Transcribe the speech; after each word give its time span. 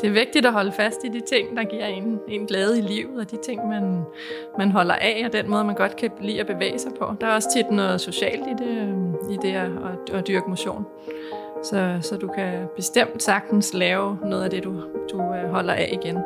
Det 0.00 0.08
er 0.08 0.12
vigtigt 0.12 0.46
at 0.46 0.52
holde 0.52 0.72
fast 0.72 1.04
i 1.04 1.08
de 1.08 1.20
ting, 1.20 1.56
der 1.56 1.64
giver 1.64 1.86
en, 1.86 2.18
en 2.28 2.46
glæde 2.46 2.78
i 2.78 2.82
livet, 2.82 3.20
og 3.20 3.30
de 3.30 3.36
ting, 3.36 3.68
man, 3.68 4.04
man 4.58 4.70
holder 4.70 4.94
af, 4.94 5.22
og 5.26 5.32
den 5.32 5.50
måde, 5.50 5.64
man 5.64 5.74
godt 5.74 5.96
kan 5.96 6.10
lide 6.20 6.40
at 6.40 6.46
bevæge 6.46 6.78
sig 6.78 6.92
på. 6.98 7.14
Der 7.20 7.26
er 7.26 7.34
også 7.34 7.48
tit 7.56 7.70
noget 7.70 8.00
socialt 8.00 8.46
i 8.46 8.64
det, 8.64 8.94
i 9.30 9.36
det 9.42 9.54
at, 9.54 9.70
at, 9.70 10.14
at 10.14 10.26
dyrke 10.28 10.50
motion. 10.50 10.86
Så, 11.62 11.98
så 12.00 12.16
du 12.16 12.28
kan 12.28 12.52
bestemt 12.76 13.22
sagtens 13.22 13.74
lave 13.74 14.18
noget 14.24 14.44
af 14.44 14.50
det, 14.50 14.64
du, 14.64 14.82
du 15.12 15.22
øh, 15.22 15.50
holder 15.50 15.72
af 15.72 15.98
igen. 16.02 16.18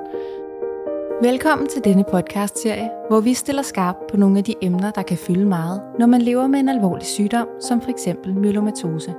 Velkommen 1.22 1.68
til 1.68 1.84
denne 1.84 2.04
podcast-serie, 2.10 2.90
hvor 3.08 3.20
vi 3.20 3.34
stiller 3.34 3.62
skarp 3.62 3.96
på 4.10 4.16
nogle 4.16 4.38
af 4.38 4.44
de 4.44 4.54
emner, 4.62 4.90
der 4.90 5.02
kan 5.02 5.18
fylde 5.18 5.44
meget, 5.44 5.82
når 5.98 6.06
man 6.06 6.22
lever 6.22 6.46
med 6.46 6.58
en 6.58 6.68
alvorlig 6.68 7.06
sygdom, 7.06 7.48
som 7.60 7.82
f.eks. 7.82 8.08
myelomatose. 8.26 9.14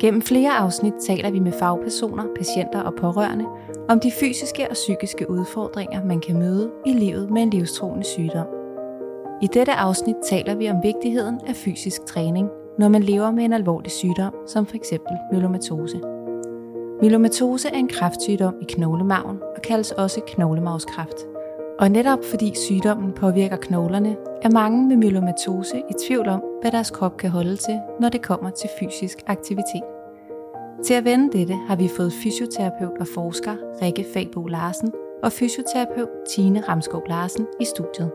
Gennem 0.00 0.22
flere 0.22 0.50
afsnit 0.50 0.94
taler 1.06 1.30
vi 1.30 1.38
med 1.38 1.52
fagpersoner, 1.52 2.24
patienter 2.36 2.80
og 2.80 2.94
pårørende 2.94 3.44
om 3.88 4.00
de 4.00 4.12
fysiske 4.20 4.68
og 4.70 4.74
psykiske 4.74 5.30
udfordringer, 5.30 6.04
man 6.04 6.20
kan 6.20 6.38
møde 6.38 6.70
i 6.86 6.92
livet 6.92 7.30
med 7.30 7.42
en 7.42 7.50
livstruende 7.50 8.04
sygdom. 8.04 8.46
I 9.42 9.46
dette 9.46 9.72
afsnit 9.72 10.16
taler 10.28 10.54
vi 10.54 10.70
om 10.70 10.76
vigtigheden 10.82 11.40
af 11.46 11.56
fysisk 11.56 12.04
træning, 12.04 12.48
når 12.78 12.88
man 12.88 13.02
lever 13.02 13.30
med 13.30 13.44
en 13.44 13.52
alvorlig 13.52 13.92
sygdom, 13.92 14.34
som 14.46 14.66
f.eks. 14.66 14.92
myelomatose. 15.32 16.00
Myelomatose 17.02 17.68
er 17.68 17.78
en 17.78 17.88
kræftsygdom 17.88 18.54
i 18.62 18.64
knoglemarven 18.68 19.38
og 19.56 19.62
kaldes 19.62 19.92
også 19.92 20.20
knoglemavskræft. 20.26 21.35
Og 21.78 21.90
netop 21.90 22.18
fordi 22.30 22.52
sygdommen 22.54 23.12
påvirker 23.12 23.56
knoglerne, 23.56 24.16
er 24.42 24.50
mange 24.50 24.88
med 24.88 24.96
myelomatose 24.96 25.78
i 25.78 25.92
tvivl 26.06 26.28
om, 26.28 26.42
hvad 26.60 26.72
deres 26.72 26.90
krop 26.90 27.16
kan 27.16 27.30
holde 27.30 27.56
til, 27.56 27.80
når 28.00 28.08
det 28.08 28.22
kommer 28.22 28.50
til 28.50 28.70
fysisk 28.80 29.18
aktivitet. 29.26 29.82
Til 30.84 30.94
at 30.94 31.04
vende 31.04 31.38
dette 31.38 31.54
har 31.54 31.76
vi 31.76 31.88
fået 31.96 32.12
fysioterapeut 32.12 32.98
og 33.00 33.06
forsker 33.06 33.56
Rikke 33.82 34.06
Fabo 34.14 34.46
Larsen 34.46 34.92
og 35.22 35.32
fysioterapeut 35.32 36.08
Tine 36.28 36.60
Ramskov 36.68 37.02
Larsen 37.08 37.46
i 37.60 37.64
studiet. 37.64 38.12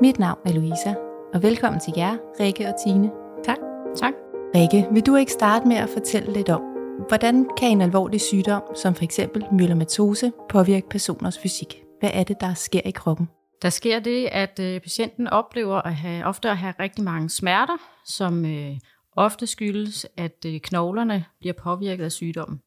Mit 0.00 0.18
navn 0.18 0.38
er 0.44 0.52
Louisa, 0.52 0.94
og 1.34 1.42
velkommen 1.42 1.80
til 1.80 1.92
jer, 1.96 2.16
Rikke 2.40 2.68
og 2.68 2.74
Tine. 2.84 3.10
Tak. 3.44 3.58
Tak. 3.96 4.12
Rikke, 4.54 4.88
vil 4.92 5.02
du 5.02 5.16
ikke 5.16 5.32
starte 5.32 5.68
med 5.68 5.76
at 5.76 5.88
fortælle 5.88 6.32
lidt 6.32 6.48
om, 6.48 6.62
hvordan 7.08 7.46
kan 7.56 7.70
en 7.70 7.80
alvorlig 7.80 8.20
sygdom, 8.20 8.62
som 8.74 8.94
f.eks. 8.94 9.20
myelomatose, 9.52 10.32
påvirke 10.48 10.88
personers 10.88 11.38
fysik? 11.38 11.83
Hvad 12.04 12.12
er 12.14 12.24
det, 12.24 12.40
der 12.40 12.54
sker 12.54 12.80
i 12.84 12.90
kroppen? 12.90 13.28
Der 13.62 13.70
sker 13.70 14.00
det, 14.00 14.26
at 14.26 14.60
øh, 14.60 14.80
patienten 14.80 15.28
oplever 15.28 15.76
at 15.82 15.94
have, 15.94 16.24
ofte 16.24 16.50
at 16.50 16.56
have 16.56 16.74
rigtig 16.80 17.04
mange 17.04 17.30
smerter, 17.30 17.76
som 18.06 18.44
øh, 18.44 18.76
ofte 19.16 19.46
skyldes, 19.46 20.06
at 20.16 20.44
øh, 20.46 20.60
knoglerne 20.60 21.24
bliver 21.40 21.52
påvirket 21.52 22.04
af 22.04 22.12
sygdommen. 22.12 22.60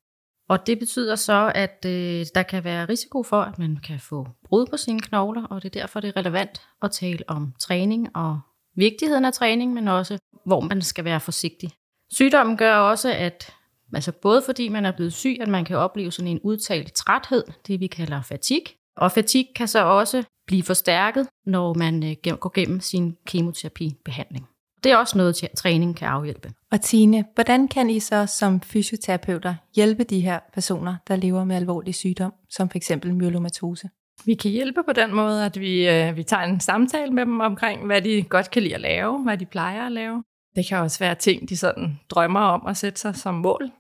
Og 0.49 0.67
det 0.67 0.79
betyder 0.79 1.15
så, 1.15 1.51
at 1.55 1.85
øh, 1.85 2.25
der 2.35 2.43
kan 2.43 2.63
være 2.63 2.85
risiko 2.85 3.23
for, 3.23 3.41
at 3.41 3.59
man 3.59 3.77
kan 3.83 3.99
få 3.99 4.27
brud 4.43 4.65
på 4.65 4.77
sine 4.77 4.99
knogler, 4.99 5.43
og 5.43 5.63
det 5.63 5.75
er 5.75 5.81
derfor, 5.81 5.99
det 5.99 6.07
er 6.07 6.17
relevant 6.17 6.61
at 6.81 6.91
tale 6.91 7.23
om 7.27 7.53
træning 7.59 8.15
og 8.15 8.39
vigtigheden 8.75 9.25
af 9.25 9.33
træning, 9.33 9.73
men 9.73 9.87
også, 9.87 10.17
hvor 10.45 10.61
man 10.61 10.81
skal 10.81 11.05
være 11.05 11.19
forsigtig. 11.19 11.71
Sygdommen 12.11 12.57
gør 12.57 12.75
også, 12.75 13.13
at 13.13 13.53
altså 13.93 14.11
både 14.11 14.41
fordi 14.45 14.69
man 14.69 14.85
er 14.85 14.91
blevet 14.91 15.13
syg, 15.13 15.37
at 15.41 15.47
man 15.47 15.65
kan 15.65 15.77
opleve 15.77 16.11
sådan 16.11 16.31
en 16.31 16.39
udtalt 16.43 16.93
træthed, 16.93 17.43
det 17.67 17.79
vi 17.79 17.87
kalder 17.87 18.21
fatig, 18.21 18.61
og 18.97 19.11
fatigue 19.11 19.53
kan 19.55 19.67
så 19.67 19.85
også 19.85 20.23
blive 20.47 20.63
forstærket, 20.63 21.27
når 21.45 21.73
man 21.73 22.03
øh, 22.03 22.37
går 22.37 22.51
gennem 22.53 22.79
sin 22.79 23.17
kemoterapibehandling. 23.25 24.47
Det 24.83 24.91
er 24.91 24.97
også 24.97 25.17
noget, 25.17 25.49
træning 25.55 25.95
kan 25.95 26.07
afhjælpe. 26.07 26.51
Og 26.71 26.81
Tine, 26.81 27.25
hvordan 27.35 27.67
kan 27.67 27.89
I 27.89 27.99
så 27.99 28.25
som 28.25 28.61
fysioterapeuter 28.61 29.55
hjælpe 29.75 30.03
de 30.03 30.19
her 30.19 30.39
personer, 30.53 30.95
der 31.07 31.15
lever 31.15 31.43
med 31.43 31.55
alvorlig 31.55 31.95
sygdom, 31.95 32.33
som 32.49 32.69
f.eks. 32.69 32.91
myelomatose? 33.05 33.89
Vi 34.25 34.33
kan 34.33 34.51
hjælpe 34.51 34.83
på 34.83 34.93
den 34.93 35.13
måde, 35.15 35.45
at 35.45 35.59
vi, 35.59 35.89
øh, 35.89 36.17
vi 36.17 36.23
tager 36.23 36.43
en 36.43 36.59
samtale 36.59 37.11
med 37.11 37.25
dem 37.25 37.39
omkring, 37.39 37.85
hvad 37.85 38.01
de 38.01 38.23
godt 38.23 38.51
kan 38.51 38.63
lide 38.63 38.75
at 38.75 38.81
lave, 38.81 39.23
hvad 39.23 39.37
de 39.37 39.45
plejer 39.45 39.85
at 39.85 39.91
lave. 39.91 40.23
Det 40.55 40.65
kan 40.67 40.77
også 40.77 40.99
være 40.99 41.15
ting, 41.15 41.49
de 41.49 41.57
sådan 41.57 41.99
drømmer 42.09 42.39
om 42.39 42.67
at 42.67 42.77
sætte 42.77 42.99
sig 42.99 43.15
som 43.15 43.35
mål. 43.35 43.71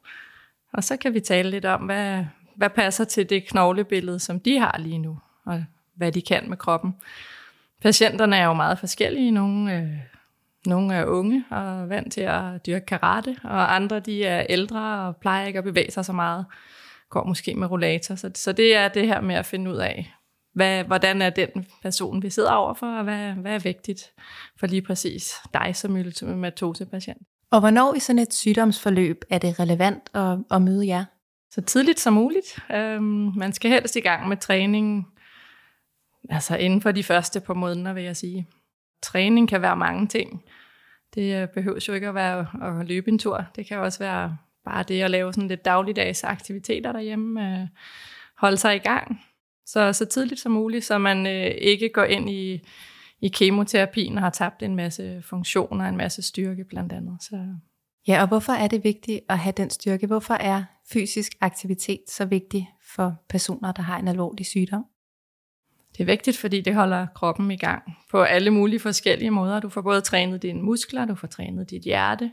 Og 0.73 0.83
så 0.83 0.97
kan 0.97 1.13
vi 1.13 1.19
tale 1.19 1.49
lidt 1.49 1.65
om, 1.65 1.81
hvad, 1.81 2.25
hvad 2.57 2.69
passer 2.69 3.03
til 3.03 3.29
det 3.29 3.47
knoglebillede, 3.47 4.19
som 4.19 4.39
de 4.39 4.59
har 4.59 4.77
lige 4.79 4.97
nu, 4.97 5.19
og 5.45 5.63
hvad 5.95 6.11
de 6.11 6.21
kan 6.21 6.49
med 6.49 6.57
kroppen. 6.57 6.95
Patienterne 7.81 8.35
er 8.35 8.45
jo 8.45 8.53
meget 8.53 8.79
forskellige. 8.79 9.31
Nogle, 9.31 9.77
øh, 9.77 9.89
nogle 10.65 10.95
er 10.95 11.05
unge 11.05 11.45
og 11.51 11.89
vant 11.89 12.13
til 12.13 12.21
at 12.21 12.65
dyrke 12.65 12.85
karate, 12.85 13.37
og 13.43 13.75
andre 13.75 13.99
de 13.99 14.25
er 14.25 14.45
ældre 14.49 15.07
og 15.07 15.15
plejer 15.15 15.47
ikke 15.47 15.57
at 15.57 15.63
bevæge 15.63 15.91
sig 15.91 16.05
så 16.05 16.13
meget. 16.13 16.45
Går 17.09 17.23
måske 17.23 17.55
med 17.55 17.71
rollator. 17.71 18.15
Så, 18.15 18.31
så 18.35 18.51
det 18.51 18.75
er 18.75 18.87
det 18.87 19.07
her 19.07 19.21
med 19.21 19.35
at 19.35 19.45
finde 19.45 19.71
ud 19.71 19.77
af, 19.77 20.13
hvad, 20.53 20.83
hvordan 20.83 21.21
er 21.21 21.29
den 21.29 21.49
person, 21.81 22.23
vi 22.23 22.29
sidder 22.29 22.51
overfor, 22.51 22.97
og 22.97 23.03
hvad, 23.03 23.31
hvad 23.31 23.55
er 23.55 23.59
vigtigt 23.59 24.11
for 24.59 24.67
lige 24.67 24.81
præcis 24.81 25.33
dig 25.53 25.75
som 25.75 25.91
myelomatose-patient. 25.91 27.21
Og 27.51 27.59
hvornår 27.59 27.93
i 27.93 27.99
sådan 27.99 28.19
et 28.19 28.33
sygdomsforløb 28.33 29.21
er 29.29 29.37
det 29.37 29.59
relevant 29.59 30.09
at, 30.13 30.37
at 30.51 30.61
møde 30.61 30.87
jer? 30.87 31.05
Så 31.51 31.61
tidligt 31.61 31.99
som 31.99 32.13
muligt. 32.13 32.59
Øhm, 32.75 33.31
man 33.35 33.53
skal 33.53 33.71
helst 33.71 33.95
i 33.95 33.99
gang 33.99 34.27
med 34.27 34.37
træning, 34.37 35.07
altså 36.29 36.55
inden 36.55 36.81
for 36.81 36.91
de 36.91 37.03
første 37.03 37.39
par 37.39 37.53
måneder, 37.53 37.93
vil 37.93 38.03
jeg 38.03 38.17
sige. 38.17 38.47
Træning 39.01 39.49
kan 39.49 39.61
være 39.61 39.77
mange 39.77 40.07
ting. 40.07 40.43
Det 41.15 41.41
øh, 41.41 41.47
behøver 41.47 41.85
jo 41.87 41.93
ikke 41.93 42.07
at 42.07 42.15
være 42.15 42.47
at 42.79 42.87
løbe 42.87 43.11
en 43.11 43.19
tur. 43.19 43.45
Det 43.55 43.65
kan 43.65 43.77
også 43.77 43.99
være 43.99 44.37
bare 44.65 44.83
det 44.83 45.01
at 45.01 45.11
lave 45.11 45.33
sådan 45.33 45.47
lidt 45.47 45.65
dagligdags 45.65 46.23
aktiviteter 46.23 46.91
derhjemme. 46.91 47.59
Øh, 47.61 47.67
holde 48.37 48.57
sig 48.57 48.75
i 48.75 48.79
gang. 48.79 49.21
Så, 49.65 49.93
så 49.93 50.05
tidligt 50.05 50.39
som 50.39 50.51
muligt, 50.51 50.85
så 50.85 50.97
man 50.97 51.27
øh, 51.27 51.51
ikke 51.57 51.89
går 51.89 52.03
ind 52.03 52.29
i, 52.29 52.61
i 53.21 53.27
kemoterapien 53.27 54.17
og 54.17 54.23
har 54.23 54.29
tabt 54.29 54.63
en 54.63 54.75
masse 54.75 55.21
funktioner, 55.25 55.85
en 55.85 55.97
masse 55.97 56.21
styrke 56.21 56.63
blandt 56.63 56.93
andet. 56.93 57.17
Så 57.21 57.55
Ja, 58.07 58.21
og 58.21 58.27
hvorfor 58.27 58.53
er 58.53 58.67
det 58.67 58.83
vigtigt 58.83 59.19
at 59.29 59.39
have 59.39 59.53
den 59.57 59.69
styrke? 59.69 60.07
Hvorfor 60.07 60.33
er 60.33 60.63
fysisk 60.93 61.31
aktivitet 61.41 62.01
så 62.07 62.25
vigtig 62.25 62.69
for 62.95 63.15
personer, 63.29 63.71
der 63.71 63.81
har 63.81 63.99
en 63.99 64.07
alvorlig 64.07 64.45
sygdom? 64.45 64.85
Det 65.91 66.03
er 66.03 66.05
vigtigt, 66.05 66.37
fordi 66.37 66.61
det 66.61 66.75
holder 66.75 67.07
kroppen 67.15 67.51
i 67.51 67.57
gang 67.57 67.83
på 68.11 68.21
alle 68.21 68.51
mulige 68.51 68.79
forskellige 68.79 69.31
måder. 69.31 69.59
Du 69.59 69.69
får 69.69 69.81
både 69.81 70.01
trænet 70.01 70.41
dine 70.41 70.61
muskler, 70.61 71.05
du 71.05 71.15
får 71.15 71.27
trænet 71.27 71.69
dit 71.69 71.83
hjerte, 71.83 72.31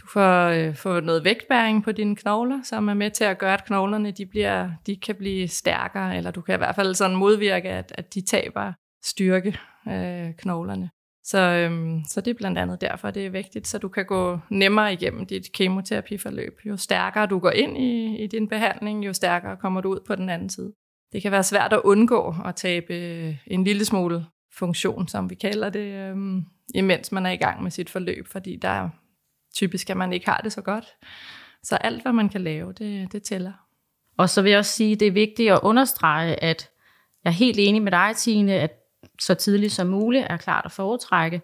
du 0.00 0.06
får, 0.06 0.46
øh, 0.46 0.74
får 0.74 1.00
noget 1.00 1.24
vægtbæring 1.24 1.84
på 1.84 1.92
dine 1.92 2.16
knogler, 2.16 2.62
som 2.62 2.88
er 2.88 2.94
med 2.94 3.10
til 3.10 3.24
at 3.24 3.38
gøre, 3.38 3.54
at 3.54 3.64
knoglerne 3.64 4.10
de 4.10 4.26
bliver, 4.26 4.70
de 4.86 4.96
kan 4.96 5.14
blive 5.14 5.48
stærkere, 5.48 6.16
eller 6.16 6.30
du 6.30 6.40
kan 6.40 6.54
i 6.54 6.58
hvert 6.58 6.74
fald 6.74 6.94
sådan 6.94 7.16
modvirke, 7.16 7.68
at, 7.68 7.92
at 7.94 8.14
de 8.14 8.20
taber 8.20 8.72
styrke, 9.04 9.58
øh, 9.88 10.34
knoglerne. 10.38 10.90
Så, 11.28 11.38
øhm, 11.38 12.04
så 12.04 12.20
det 12.20 12.30
er 12.30 12.34
blandt 12.34 12.58
andet 12.58 12.80
derfor, 12.80 13.10
det 13.10 13.26
er 13.26 13.30
vigtigt, 13.30 13.66
så 13.66 13.78
du 13.78 13.88
kan 13.88 14.06
gå 14.06 14.38
nemmere 14.50 14.92
igennem 14.92 15.26
dit 15.26 15.52
kemoterapiforløb. 15.52 16.60
Jo 16.64 16.76
stærkere 16.76 17.26
du 17.26 17.38
går 17.38 17.50
ind 17.50 17.78
i, 17.78 18.16
i 18.24 18.26
din 18.26 18.48
behandling, 18.48 19.06
jo 19.06 19.12
stærkere 19.12 19.56
kommer 19.56 19.80
du 19.80 19.88
ud 19.88 20.00
på 20.06 20.14
den 20.14 20.28
anden 20.28 20.48
side. 20.48 20.72
Det 21.12 21.22
kan 21.22 21.32
være 21.32 21.42
svært 21.42 21.72
at 21.72 21.80
undgå 21.84 22.34
at 22.44 22.56
tabe 22.56 22.94
øh, 22.94 23.36
en 23.46 23.64
lille 23.64 23.84
smule 23.84 24.26
funktion, 24.52 25.08
som 25.08 25.30
vi 25.30 25.34
kalder 25.34 25.70
det, 25.70 25.94
øhm, 25.94 26.44
imens 26.74 27.12
man 27.12 27.26
er 27.26 27.30
i 27.30 27.36
gang 27.36 27.62
med 27.62 27.70
sit 27.70 27.90
forløb, 27.90 28.26
fordi 28.28 28.56
der 28.56 28.68
er 28.68 28.88
typisk, 29.54 29.90
at 29.90 29.96
man 29.96 30.12
ikke 30.12 30.26
har 30.26 30.40
det 30.44 30.52
så 30.52 30.62
godt. 30.62 30.84
Så 31.62 31.76
alt, 31.76 32.02
hvad 32.02 32.12
man 32.12 32.28
kan 32.28 32.40
lave, 32.40 32.72
det, 32.72 33.12
det 33.12 33.22
tæller. 33.22 33.52
Og 34.16 34.28
så 34.30 34.42
vil 34.42 34.50
jeg 34.50 34.58
også 34.58 34.72
sige, 34.72 34.92
at 34.92 35.00
det 35.00 35.08
er 35.08 35.12
vigtigt 35.12 35.52
at 35.52 35.60
understrege, 35.62 36.44
at 36.44 36.70
jeg 37.24 37.30
er 37.30 37.34
helt 37.34 37.58
enig 37.58 37.82
med 37.82 37.92
dig, 37.92 38.16
Tine, 38.16 38.52
at 38.52 38.77
så 39.20 39.34
tidligt 39.34 39.72
som 39.72 39.86
muligt 39.86 40.26
er 40.30 40.36
klart 40.36 40.64
at 40.64 40.72
foretrække. 40.72 41.42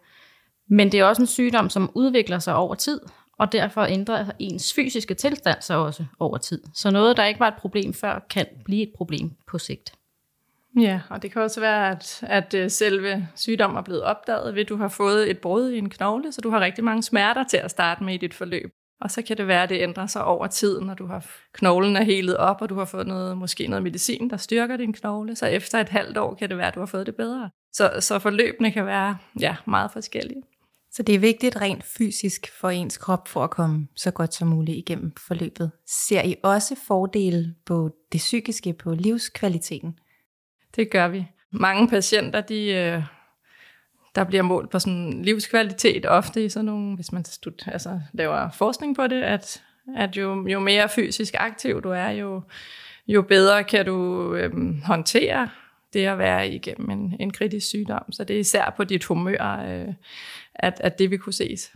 Men 0.68 0.92
det 0.92 1.00
er 1.00 1.04
også 1.04 1.22
en 1.22 1.26
sygdom, 1.26 1.70
som 1.70 1.90
udvikler 1.94 2.38
sig 2.38 2.54
over 2.54 2.74
tid, 2.74 3.00
og 3.38 3.52
derfor 3.52 3.82
ændrer 3.82 4.30
ens 4.38 4.72
fysiske 4.72 5.14
tilstand 5.14 5.62
sig 5.62 5.76
også 5.76 6.04
over 6.18 6.38
tid. 6.38 6.62
Så 6.74 6.90
noget, 6.90 7.16
der 7.16 7.24
ikke 7.24 7.40
var 7.40 7.48
et 7.48 7.58
problem 7.58 7.94
før, 7.94 8.26
kan 8.30 8.46
blive 8.64 8.82
et 8.82 8.92
problem 8.96 9.30
på 9.46 9.58
sigt. 9.58 9.92
Ja, 10.80 11.00
og 11.10 11.22
det 11.22 11.32
kan 11.32 11.42
også 11.42 11.60
være, 11.60 11.90
at, 11.90 12.20
at 12.22 12.54
øh, 12.54 12.70
selve 12.70 13.28
sygdommen 13.36 13.76
er 13.76 13.82
blevet 13.82 14.02
opdaget 14.02 14.54
ved, 14.54 14.62
at 14.62 14.68
du 14.68 14.76
har 14.76 14.88
fået 14.88 15.30
et 15.30 15.38
brud 15.38 15.70
i 15.70 15.78
en 15.78 15.90
knogle, 15.90 16.32
så 16.32 16.40
du 16.40 16.50
har 16.50 16.60
rigtig 16.60 16.84
mange 16.84 17.02
smerter 17.02 17.44
til 17.44 17.56
at 17.56 17.70
starte 17.70 18.04
med 18.04 18.14
i 18.14 18.16
dit 18.16 18.34
forløb. 18.34 18.70
Og 19.00 19.10
så 19.10 19.22
kan 19.22 19.36
det 19.36 19.46
være, 19.46 19.62
at 19.62 19.68
det 19.68 19.82
ændrer 19.82 20.06
sig 20.06 20.24
over 20.24 20.46
tid, 20.46 20.80
når 20.80 20.94
du 20.94 21.06
har 21.06 21.26
knoglen 21.52 21.96
er 21.96 22.02
helet 22.02 22.36
op, 22.36 22.62
og 22.62 22.68
du 22.68 22.74
har 22.74 22.84
fået 22.84 23.06
noget, 23.06 23.38
måske 23.38 23.66
noget 23.66 23.82
medicin, 23.82 24.30
der 24.30 24.36
styrker 24.36 24.76
din 24.76 24.92
knogle. 24.92 25.36
Så 25.36 25.46
efter 25.46 25.80
et 25.80 25.88
halvt 25.88 26.18
år 26.18 26.34
kan 26.34 26.48
det 26.48 26.56
være, 26.56 26.68
at 26.68 26.74
du 26.74 26.80
har 26.80 26.86
fået 26.86 27.06
det 27.06 27.16
bedre. 27.16 27.50
Så, 27.72 27.92
så 28.00 28.18
forløbene 28.18 28.72
kan 28.72 28.86
være 28.86 29.16
ja, 29.40 29.56
meget 29.66 29.90
forskellige. 29.90 30.42
Så 30.92 31.02
det 31.02 31.14
er 31.14 31.18
vigtigt 31.18 31.56
rent 31.56 31.84
fysisk 31.84 32.52
for 32.60 32.70
ens 32.70 32.98
krop 32.98 33.28
for 33.28 33.44
at 33.44 33.50
komme 33.50 33.88
så 33.96 34.10
godt 34.10 34.34
som 34.34 34.48
muligt 34.48 34.78
igennem 34.78 35.12
forløbet. 35.26 35.70
Ser 35.86 36.22
I 36.22 36.36
også 36.42 36.76
fordele 36.86 37.54
på 37.66 37.90
det 38.12 38.18
psykiske, 38.18 38.72
på 38.72 38.94
livskvaliteten? 38.94 39.98
Det 40.76 40.90
gør 40.90 41.08
vi. 41.08 41.26
Mange 41.50 41.88
patienter, 41.88 42.40
de, 42.40 42.68
øh, 42.68 43.02
der 44.14 44.24
bliver 44.24 44.42
målt 44.42 44.70
på 44.70 44.78
sådan 44.78 45.22
livskvalitet 45.22 46.06
ofte 46.06 46.44
i 46.44 46.48
sådan 46.48 46.64
nogle, 46.64 46.94
hvis 46.94 47.12
man 47.12 47.24
stud, 47.24 47.68
altså, 47.68 48.00
laver 48.12 48.50
forskning 48.50 48.96
på 48.96 49.06
det, 49.06 49.22
at, 49.22 49.62
at 49.96 50.16
jo, 50.16 50.48
jo 50.48 50.60
mere 50.60 50.88
fysisk 50.88 51.34
aktiv 51.38 51.82
du 51.82 51.90
er, 51.90 52.08
jo, 52.08 52.42
jo 53.06 53.22
bedre 53.22 53.64
kan 53.64 53.86
du 53.86 54.34
øhm, 54.34 54.80
håndtere 54.80 55.48
det 55.92 56.06
at 56.06 56.18
være 56.18 56.48
igennem 56.48 56.90
en, 56.90 57.16
en 57.20 57.32
kritisk 57.32 57.66
sygdom. 57.66 58.12
Så 58.12 58.24
det 58.24 58.36
er 58.36 58.40
især 58.40 58.74
på 58.76 58.84
dit 58.84 59.04
humør, 59.04 59.64
øh, 59.68 59.94
at, 60.54 60.80
at 60.80 60.98
det 60.98 61.10
vil 61.10 61.18
kunne 61.18 61.32
ses. 61.32 61.72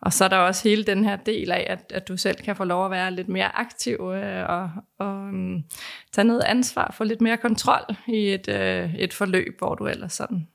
Og 0.00 0.12
så 0.12 0.24
er 0.24 0.28
der 0.28 0.36
også 0.36 0.68
hele 0.68 0.84
den 0.84 1.04
her 1.04 1.16
del 1.16 1.52
af, 1.52 1.66
at, 1.70 1.92
at 1.94 2.08
du 2.08 2.16
selv 2.16 2.36
kan 2.36 2.56
få 2.56 2.64
lov 2.64 2.84
at 2.84 2.90
være 2.90 3.10
lidt 3.10 3.28
mere 3.28 3.58
aktiv 3.58 3.94
øh, 4.14 4.48
og, 4.48 4.70
og 4.98 5.14
um, 5.14 5.64
tage 6.12 6.24
noget 6.24 6.42
ansvar, 6.46 6.94
få 6.96 7.04
lidt 7.04 7.20
mere 7.20 7.36
kontrol 7.36 7.96
i 8.06 8.28
et, 8.28 8.48
øh, 8.48 8.94
et 8.94 9.14
forløb, 9.14 9.58
hvor 9.58 9.74
du 9.74 9.86
ellers 9.86 10.12
sådan 10.12 10.46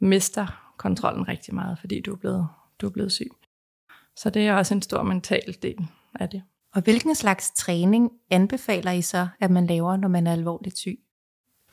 mister 0.00 0.72
kontrollen 0.76 1.28
rigtig 1.28 1.54
meget, 1.54 1.78
fordi 1.78 2.00
du 2.00 2.12
er 2.12 2.16
blevet, 2.16 2.48
du 2.80 2.86
er 2.86 2.90
blevet 2.90 3.12
syg. 3.12 3.30
Så 4.16 4.30
det 4.30 4.46
er 4.46 4.54
også 4.54 4.74
en 4.74 4.82
stor 4.82 5.02
mental 5.02 5.56
del 5.62 5.86
af 6.20 6.28
det. 6.28 6.42
Og 6.74 6.82
hvilken 6.82 7.14
slags 7.14 7.50
træning 7.50 8.10
anbefaler 8.30 8.90
I 8.90 9.02
så, 9.02 9.28
at 9.40 9.50
man 9.50 9.66
laver, 9.66 9.96
når 9.96 10.08
man 10.08 10.26
er 10.26 10.32
alvorligt 10.32 10.78
syg? 10.78 10.98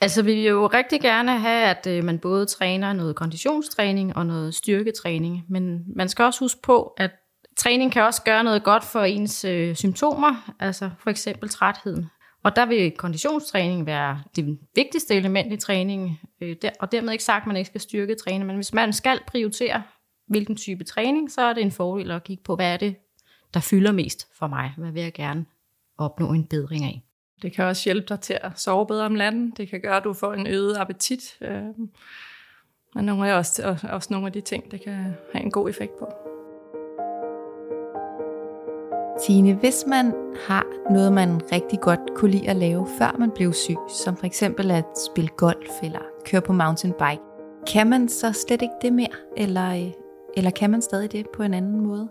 Altså 0.00 0.22
vi 0.22 0.34
vil 0.34 0.44
jo 0.44 0.66
rigtig 0.66 1.00
gerne 1.00 1.38
have, 1.38 1.64
at 1.64 1.86
øh, 1.86 2.04
man 2.04 2.18
både 2.18 2.46
træner 2.46 2.92
noget 2.92 3.16
konditionstræning 3.16 4.16
og 4.16 4.26
noget 4.26 4.54
styrketræning, 4.54 5.44
men 5.48 5.84
man 5.96 6.08
skal 6.08 6.24
også 6.24 6.40
huske 6.40 6.60
på, 6.62 6.94
at 6.96 7.10
træning 7.56 7.92
kan 7.92 8.02
også 8.02 8.22
gøre 8.22 8.44
noget 8.44 8.64
godt 8.64 8.84
for 8.84 9.00
ens 9.00 9.44
øh, 9.44 9.76
symptomer, 9.76 10.54
altså 10.60 10.90
for 10.98 11.10
eksempel 11.10 11.48
trætheden. 11.48 12.10
Og 12.42 12.56
der 12.56 12.66
vil 12.66 12.90
konditionstræning 12.90 13.86
være 13.86 14.22
det 14.36 14.58
vigtigste 14.74 15.14
element 15.14 15.52
i 15.52 15.56
træningen, 15.56 16.18
øh, 16.40 16.56
der, 16.62 16.70
og 16.80 16.92
dermed 16.92 17.12
ikke 17.12 17.24
sagt, 17.24 17.42
at 17.42 17.46
man 17.46 17.56
ikke 17.56 17.68
skal 17.68 17.80
styrke 17.80 18.14
træne, 18.14 18.44
men 18.44 18.56
hvis 18.56 18.74
man 18.74 18.92
skal 18.92 19.20
prioritere, 19.26 19.82
hvilken 20.26 20.56
type 20.56 20.84
træning, 20.84 21.30
så 21.30 21.42
er 21.42 21.52
det 21.52 21.62
en 21.62 21.72
fordel 21.72 22.10
at 22.10 22.24
kigge 22.24 22.42
på, 22.42 22.56
hvad 22.56 22.72
er 22.72 22.76
det, 22.76 22.96
der 23.54 23.60
fylder 23.60 23.92
mest 23.92 24.28
for 24.38 24.46
mig, 24.46 24.74
hvad 24.76 24.92
vil 24.92 25.02
jeg 25.02 25.12
gerne 25.12 25.46
opnå 25.98 26.32
en 26.32 26.46
bedring 26.46 26.84
af. 26.84 27.02
Det 27.42 27.52
kan 27.52 27.64
også 27.64 27.84
hjælpe 27.84 28.06
dig 28.08 28.20
til 28.20 28.38
at 28.42 28.60
sove 28.60 28.86
bedre 28.86 29.06
om 29.06 29.12
natten. 29.12 29.50
Det 29.56 29.68
kan 29.68 29.80
gøre, 29.80 29.96
at 29.96 30.04
du 30.04 30.12
får 30.12 30.34
en 30.34 30.46
øget 30.46 30.76
appetit. 30.76 31.36
Øh, 31.40 31.64
men 32.94 33.04
nogle 33.04 33.28
er 33.28 33.34
også, 33.34 33.78
også 33.82 34.08
nogle 34.10 34.26
af 34.26 34.32
de 34.32 34.40
ting, 34.40 34.70
det 34.70 34.80
kan 34.80 34.94
have 35.32 35.44
en 35.44 35.50
god 35.50 35.68
effekt 35.68 35.98
på. 35.98 36.21
Tine, 39.26 39.54
hvis 39.54 39.84
man 39.86 40.14
har 40.46 40.92
noget, 40.92 41.12
man 41.12 41.52
rigtig 41.52 41.80
godt 41.80 42.00
kunne 42.14 42.30
lide 42.30 42.48
at 42.48 42.56
lave, 42.56 42.88
før 42.98 43.16
man 43.18 43.30
blev 43.30 43.52
syg, 43.52 43.76
som 44.04 44.16
for 44.16 44.26
eksempel 44.26 44.70
at 44.70 44.84
spille 45.10 45.30
golf 45.36 45.70
eller 45.82 46.00
køre 46.26 46.42
på 46.42 46.52
mountainbike, 46.52 47.22
kan 47.72 47.86
man 47.86 48.08
så 48.08 48.32
slet 48.32 48.62
ikke 48.62 48.74
det 48.82 48.92
mere, 48.92 49.16
eller, 49.36 49.70
øh, 49.70 49.92
eller 50.36 50.50
kan 50.50 50.70
man 50.70 50.82
stadig 50.82 51.12
det 51.12 51.26
på 51.34 51.42
en 51.42 51.54
anden 51.54 51.80
måde? 51.80 52.08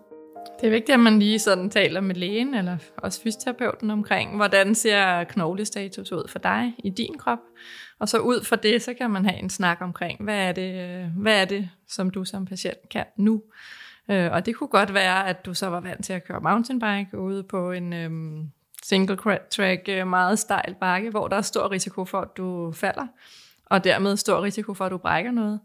Det 0.61 0.67
er 0.67 0.71
vigtigt, 0.71 0.93
at 0.93 0.99
man 0.99 1.19
lige 1.19 1.39
sådan 1.39 1.69
taler 1.69 2.01
med 2.01 2.15
lægen 2.15 2.53
eller 2.53 2.77
også 2.97 3.21
fysioterapeuten 3.21 3.91
omkring, 3.91 4.35
hvordan 4.35 4.75
ser 4.75 5.23
knoglestatus 5.23 6.11
ud 6.11 6.27
for 6.29 6.39
dig 6.39 6.73
i 6.83 6.89
din 6.89 7.17
krop. 7.17 7.39
Og 7.99 8.09
så 8.09 8.17
ud 8.17 8.43
fra 8.43 8.55
det, 8.55 8.81
så 8.81 8.93
kan 8.93 9.09
man 9.09 9.25
have 9.25 9.39
en 9.39 9.49
snak 9.49 9.77
omkring, 9.81 10.23
hvad 10.23 10.47
er 10.47 10.51
det, 10.51 10.73
øh, 10.73 11.05
hvad 11.21 11.41
er 11.41 11.45
det 11.45 11.69
som 11.87 12.09
du 12.09 12.25
som 12.25 12.45
patient 12.45 12.89
kan 12.89 13.05
nu. 13.17 13.41
Øh, 14.11 14.31
og 14.31 14.45
det 14.45 14.55
kunne 14.55 14.67
godt 14.67 14.93
være, 14.93 15.27
at 15.27 15.45
du 15.45 15.53
så 15.53 15.67
var 15.67 15.79
vant 15.79 16.05
til 16.05 16.13
at 16.13 16.23
køre 16.23 16.39
mountainbike 16.39 17.17
ude 17.17 17.43
på 17.43 17.71
en 17.71 17.93
øhm, 17.93 18.39
øh, 18.39 18.45
single 18.83 19.17
track, 19.51 20.07
meget 20.07 20.39
stejl 20.39 20.75
bakke, 20.79 21.09
hvor 21.09 21.27
der 21.27 21.35
er 21.37 21.41
stor 21.41 21.71
risiko 21.71 22.05
for, 22.05 22.21
at 22.21 22.37
du 22.37 22.71
falder, 22.71 23.07
og 23.65 23.83
dermed 23.83 24.17
stor 24.17 24.43
risiko 24.43 24.73
for, 24.73 24.85
at 24.85 24.91
du 24.91 24.97
brækker 24.97 25.31
noget. 25.31 25.59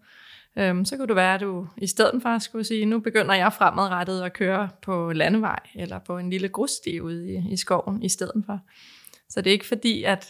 Øhm, 0.59 0.85
så 0.85 0.97
kunne 0.97 1.09
det 1.09 1.17
være, 1.17 1.35
at 1.35 1.41
du 1.41 1.67
i 1.77 1.87
stedet 1.87 2.23
for 2.23 2.39
skulle 2.39 2.65
sige, 2.65 2.87
nu 2.87 3.01
begynder 3.01 3.35
jeg 3.35 3.53
fremadrettet 3.53 4.23
at 4.23 4.33
køre 4.33 4.69
på 4.83 5.13
landevej, 5.13 5.61
eller 5.75 5.99
på 5.99 6.19
en 6.19 6.31
lille 6.31 6.49
grussti 6.49 7.01
ude 7.01 7.33
i, 7.33 7.53
i 7.53 7.57
skoven 7.57 8.03
i 8.03 8.09
stedet 8.09 8.43
for. 8.47 8.61
Så 9.29 9.41
det 9.41 9.51
er 9.51 9.53
ikke 9.53 9.67
fordi, 9.67 10.03
at 10.03 10.29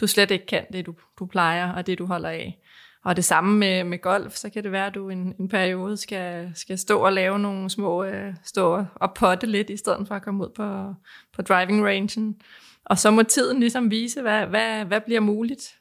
du 0.00 0.06
slet 0.06 0.30
ikke 0.30 0.46
kan 0.46 0.66
det, 0.72 0.86
du, 0.86 0.94
du 1.18 1.26
plejer, 1.26 1.72
og 1.72 1.86
det, 1.86 1.98
du 1.98 2.06
holder 2.06 2.28
af. 2.28 2.58
Og 3.04 3.16
det 3.16 3.24
samme 3.24 3.58
med, 3.58 3.84
med 3.84 3.98
golf, 3.98 4.34
så 4.34 4.50
kan 4.50 4.64
det 4.64 4.72
være, 4.72 4.86
at 4.86 4.94
du 4.94 5.08
en, 5.08 5.34
en 5.38 5.48
periode 5.48 5.96
skal, 5.96 6.50
skal 6.54 6.78
stå 6.78 6.98
og 6.98 7.12
lave 7.12 7.38
nogle 7.38 7.70
små, 7.70 8.04
øh, 8.04 8.34
stå 8.44 8.84
og 8.94 9.14
potte 9.14 9.46
lidt, 9.46 9.70
i 9.70 9.76
stedet 9.76 10.08
for 10.08 10.14
at 10.14 10.22
komme 10.22 10.44
ud 10.44 10.50
på, 10.56 10.94
på 11.32 11.42
driving 11.42 11.84
rangen. 11.86 12.40
Og 12.84 12.98
så 12.98 13.10
må 13.10 13.22
tiden 13.22 13.60
ligesom 13.60 13.90
vise, 13.90 14.22
hvad, 14.22 14.46
hvad, 14.46 14.84
hvad 14.84 15.00
bliver 15.00 15.20
muligt. 15.20 15.78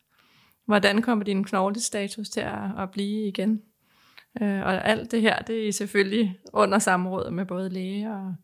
Hvordan 0.65 1.01
kommer 1.01 1.25
din 1.25 1.43
knoglestatus 1.43 2.29
til 2.29 2.41
at, 2.41 2.79
at 2.79 2.91
blive 2.91 3.27
igen. 3.27 3.61
Øh, 4.41 4.61
og 4.61 4.87
alt 4.87 5.11
det 5.11 5.21
her, 5.21 5.39
det 5.39 5.67
er 5.67 5.71
selvfølgelig 5.71 6.39
under 6.53 6.79
samråd 6.79 7.31
med 7.31 7.45
både 7.45 7.69
læge 7.69 8.13
og 8.13 8.35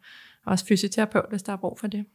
også 0.45 0.65
fysioterapeut, 0.65 1.25
hvis 1.29 1.43
der 1.43 1.53
er 1.53 1.57
brug 1.57 1.79
for 1.79 1.87
det. 1.87 2.05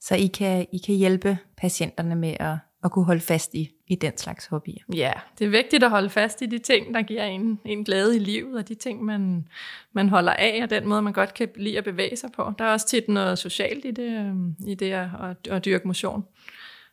Så 0.00 0.14
I 0.14 0.26
kan, 0.26 0.66
I 0.72 0.78
kan 0.78 0.94
hjælpe 0.94 1.38
patienterne 1.56 2.14
med 2.14 2.36
at, 2.40 2.56
at 2.86 2.92
kunne 2.92 3.04
holde 3.04 3.20
fast 3.20 3.54
i, 3.54 3.70
i 3.86 3.94
den 3.94 4.16
slags 4.16 4.46
hobbyer? 4.46 4.82
Ja, 4.94 5.12
det 5.38 5.44
er 5.44 5.48
vigtigt 5.48 5.84
at 5.84 5.90
holde 5.90 6.10
fast 6.10 6.42
i 6.42 6.46
de 6.46 6.58
ting, 6.58 6.94
der 6.94 7.02
giver 7.02 7.24
en, 7.24 7.60
en 7.64 7.84
glæde 7.84 8.16
i 8.16 8.18
livet, 8.18 8.58
og 8.58 8.68
de 8.68 8.74
ting, 8.74 9.04
man, 9.04 9.48
man 9.92 10.08
holder 10.08 10.32
af, 10.32 10.60
og 10.62 10.70
den 10.70 10.88
måde, 10.88 11.02
man 11.02 11.12
godt 11.12 11.34
kan 11.34 11.48
lide 11.56 11.78
at 11.78 11.84
bevæge 11.84 12.16
sig 12.16 12.30
på. 12.32 12.52
Der 12.58 12.64
er 12.64 12.72
også 12.72 12.86
tit 12.86 13.08
noget 13.08 13.38
socialt 13.38 13.84
i 13.84 13.90
det, 13.90 14.18
øhm, 14.18 14.54
i 14.66 14.74
det 14.74 14.92
at, 14.92 15.08
at, 15.50 15.64
dyrke 15.64 15.86
motion. 15.86 16.24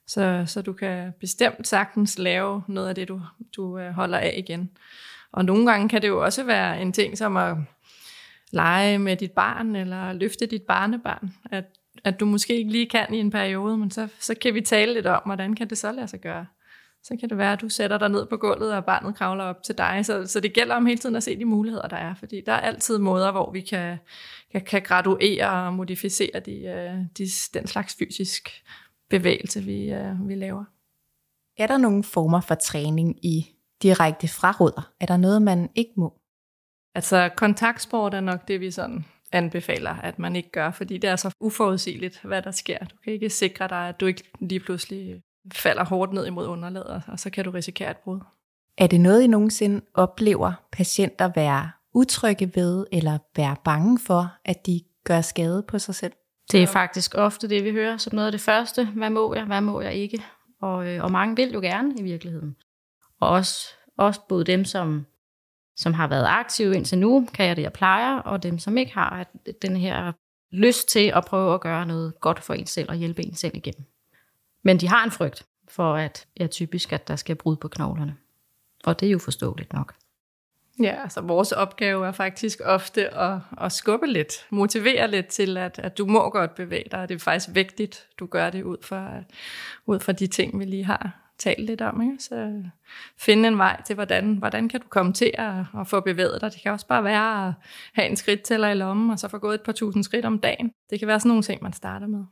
Så, 0.07 0.43
så 0.47 0.61
du 0.61 0.73
kan 0.73 1.13
bestemt 1.19 1.67
sagtens 1.67 2.19
lave 2.19 2.63
noget 2.67 2.89
af 2.89 2.95
det, 2.95 3.07
du, 3.07 3.21
du 3.55 3.77
øh, 3.77 3.91
holder 3.91 4.17
af 4.17 4.35
igen. 4.37 4.69
Og 5.31 5.45
nogle 5.45 5.71
gange 5.71 5.89
kan 5.89 6.01
det 6.01 6.07
jo 6.07 6.23
også 6.23 6.43
være 6.43 6.81
en 6.81 6.93
ting 6.93 7.17
som 7.17 7.37
at 7.37 7.57
lege 8.51 8.99
med 8.99 9.17
dit 9.17 9.31
barn, 9.31 9.75
eller 9.75 10.13
løfte 10.13 10.45
dit 10.45 10.61
barnebarn. 10.61 11.33
At, 11.51 11.65
at 12.03 12.19
du 12.19 12.25
måske 12.25 12.55
ikke 12.55 12.71
lige 12.71 12.89
kan 12.89 13.13
i 13.13 13.17
en 13.17 13.31
periode, 13.31 13.77
men 13.77 13.91
så, 13.91 14.07
så 14.19 14.35
kan 14.41 14.53
vi 14.53 14.61
tale 14.61 14.93
lidt 14.93 15.05
om, 15.05 15.21
hvordan 15.25 15.55
kan 15.55 15.69
det 15.69 15.77
så 15.77 15.91
lade 15.91 16.07
sig 16.07 16.19
gøre. 16.19 16.45
Så 17.03 17.17
kan 17.19 17.29
det 17.29 17.37
være, 17.37 17.53
at 17.53 17.61
du 17.61 17.69
sætter 17.69 17.97
dig 17.97 18.09
ned 18.09 18.25
på 18.25 18.37
gulvet, 18.37 18.73
og 18.73 18.85
barnet 18.85 19.15
kravler 19.15 19.43
op 19.43 19.63
til 19.63 19.77
dig. 19.77 20.05
Så, 20.05 20.27
så 20.27 20.39
det 20.39 20.53
gælder 20.53 20.75
om 20.75 20.85
hele 20.85 20.97
tiden 20.97 21.15
at 21.15 21.23
se 21.23 21.39
de 21.39 21.45
muligheder, 21.45 21.87
der 21.87 21.97
er. 21.97 22.15
Fordi 22.15 22.41
der 22.45 22.51
er 22.51 22.59
altid 22.59 22.97
måder, 22.97 23.31
hvor 23.31 23.51
vi 23.51 23.61
kan, 23.61 23.97
kan, 24.51 24.61
kan 24.61 24.81
graduere 24.81 25.49
og 25.49 25.73
modificere 25.73 26.39
de, 26.45 26.51
øh, 26.51 26.95
de, 27.17 27.29
den 27.53 27.67
slags 27.67 27.95
fysisk 27.95 28.63
bevægelse, 29.09 29.61
vi, 29.61 29.91
øh, 29.91 30.27
vi 30.27 30.35
laver. 30.35 30.63
Er 31.57 31.67
der 31.67 31.77
nogle 31.77 32.03
former 32.03 32.41
for 32.41 32.55
træning 32.55 33.25
i 33.25 33.55
direkte 33.81 34.27
fraråder? 34.27 34.91
Er 34.99 35.05
der 35.05 35.17
noget, 35.17 35.41
man 35.41 35.69
ikke 35.75 35.91
må? 35.97 36.13
Altså 36.95 37.29
kontaktsport 37.37 38.13
er 38.13 38.21
nok 38.21 38.47
det, 38.47 38.59
vi 38.59 38.71
sådan 38.71 39.05
anbefaler, 39.33 39.95
at 39.95 40.19
man 40.19 40.35
ikke 40.35 40.51
gør, 40.51 40.71
fordi 40.71 40.97
det 40.97 41.09
er 41.09 41.15
så 41.15 41.31
uforudsigeligt, 41.39 42.21
hvad 42.23 42.41
der 42.41 42.51
sker. 42.51 42.77
Du 42.79 42.95
kan 43.03 43.13
ikke 43.13 43.29
sikre 43.29 43.67
dig, 43.67 43.89
at 43.89 43.99
du 43.99 44.05
ikke 44.05 44.23
lige 44.41 44.59
pludselig 44.59 45.21
falder 45.53 45.85
hårdt 45.85 46.13
ned 46.13 46.25
imod 46.25 46.47
underlaget, 46.47 47.03
og 47.07 47.19
så 47.19 47.29
kan 47.29 47.45
du 47.45 47.51
risikere 47.51 47.91
et 47.91 47.97
brud. 47.97 48.19
Er 48.77 48.87
det 48.87 49.01
noget, 49.01 49.21
I 49.21 49.27
nogensinde 49.27 49.81
oplever 49.93 50.53
patienter 50.71 51.31
være 51.35 51.71
utrygge 51.93 52.51
ved, 52.55 52.85
eller 52.91 53.17
være 53.35 53.55
bange 53.63 53.99
for, 53.99 54.33
at 54.45 54.65
de 54.65 54.81
gør 55.03 55.21
skade 55.21 55.63
på 55.67 55.79
sig 55.79 55.95
selv? 55.95 56.13
Det 56.51 56.63
er 56.63 56.67
faktisk 56.67 57.15
ofte 57.15 57.49
det, 57.49 57.63
vi 57.63 57.71
hører 57.71 57.97
som 57.97 58.15
noget 58.15 58.25
af 58.25 58.31
det 58.31 58.41
første. 58.41 58.85
Hvad 58.85 59.09
må 59.09 59.35
jeg, 59.35 59.43
hvad 59.43 59.61
må 59.61 59.81
jeg 59.81 59.93
ikke? 59.93 60.23
Og, 60.61 60.87
øh, 60.87 61.03
og 61.03 61.11
mange 61.11 61.35
vil 61.35 61.53
jo 61.53 61.59
gerne 61.59 61.93
i 61.99 62.03
virkeligheden. 62.03 62.55
Og 63.19 63.29
også, 63.29 63.69
også 63.97 64.21
både 64.29 64.43
dem, 64.43 64.65
som, 64.65 65.05
som 65.75 65.93
har 65.93 66.07
været 66.07 66.25
aktive 66.27 66.75
indtil 66.75 66.97
nu, 66.97 67.27
kan 67.33 67.45
jeg 67.45 67.55
det, 67.55 67.61
jeg 67.61 67.73
plejer, 67.73 68.17
og 68.17 68.43
dem, 68.43 68.59
som 68.59 68.77
ikke 68.77 68.93
har 68.93 69.27
den 69.61 69.77
her 69.77 70.11
lyst 70.51 70.87
til 70.89 71.11
at 71.15 71.25
prøve 71.25 71.53
at 71.53 71.61
gøre 71.61 71.85
noget 71.85 72.19
godt 72.19 72.39
for 72.39 72.53
en 72.53 72.65
selv 72.65 72.89
og 72.89 72.95
hjælpe 72.95 73.25
en 73.25 73.35
selv 73.35 73.55
igennem. 73.55 73.85
Men 74.63 74.79
de 74.79 74.87
har 74.87 75.03
en 75.03 75.11
frygt 75.11 75.45
for, 75.67 75.95
at 75.95 76.27
ja, 76.39 76.47
typisk, 76.47 76.93
at 76.93 77.07
der 77.07 77.15
skal 77.15 77.35
brud 77.35 77.55
på 77.55 77.67
knoglerne. 77.67 78.15
Og 78.83 78.99
det 78.99 79.07
er 79.07 79.11
jo 79.11 79.19
forståeligt 79.19 79.73
nok. 79.73 79.93
Ja, 80.81 81.01
altså 81.01 81.21
vores 81.21 81.51
opgave 81.51 82.07
er 82.07 82.11
faktisk 82.11 82.61
ofte 82.65 83.09
at, 83.09 83.39
at 83.61 83.71
skubbe 83.71 84.07
lidt, 84.07 84.45
motivere 84.49 85.11
lidt 85.11 85.27
til, 85.27 85.57
at, 85.57 85.79
at 85.79 85.97
du 85.97 86.05
må 86.05 86.29
godt 86.29 86.55
bevæge 86.55 86.89
dig, 86.91 87.09
det 87.09 87.15
er 87.15 87.19
faktisk 87.19 87.55
vigtigt, 87.55 88.07
du 88.19 88.25
gør 88.25 88.49
det 88.49 88.63
ud 88.63 88.77
fra, 88.81 89.11
ud 89.85 89.99
fra 89.99 90.11
de 90.11 90.27
ting, 90.27 90.59
vi 90.59 90.65
lige 90.65 90.83
har 90.83 91.22
talt 91.43 91.65
lidt 91.65 91.81
om. 91.81 92.01
Ikke? 92.01 92.23
Så 92.23 92.63
finde 93.17 93.47
en 93.47 93.57
vej 93.57 93.81
til, 93.85 93.95
hvordan, 93.95 94.37
hvordan 94.37 94.69
kan 94.69 94.81
du 94.81 94.87
komme 94.87 95.13
til 95.13 95.31
at, 95.33 95.65
at 95.79 95.87
få 95.87 95.99
bevæget 95.99 96.41
dig. 96.41 96.51
Det 96.51 96.61
kan 96.61 96.71
også 96.71 96.87
bare 96.87 97.03
være 97.03 97.47
at 97.47 97.53
have 97.93 98.09
en 98.09 98.15
skridttæller 98.15 98.69
i 98.69 98.73
lommen, 98.73 99.09
og 99.09 99.19
så 99.19 99.27
få 99.27 99.37
gået 99.37 99.55
et 99.55 99.61
par 99.61 99.71
tusind 99.71 100.03
skridt 100.03 100.25
om 100.25 100.39
dagen. 100.39 100.71
Det 100.89 100.99
kan 100.99 101.07
være 101.07 101.19
sådan 101.19 101.29
nogle 101.29 101.43
ting, 101.43 101.63
man 101.63 101.73
starter 101.73 102.07
med. 102.07 102.23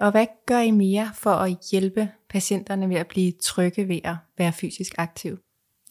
Og 0.00 0.10
hvad 0.10 0.26
gør 0.46 0.58
I 0.58 0.70
mere 0.70 1.10
for 1.14 1.30
at 1.30 1.56
hjælpe 1.72 2.08
patienterne 2.28 2.88
ved 2.88 2.96
at 2.96 3.06
blive 3.06 3.32
trygge 3.42 3.88
ved 3.88 4.00
at 4.04 4.16
være 4.38 4.52
fysisk 4.52 4.94
aktiv? 4.98 5.38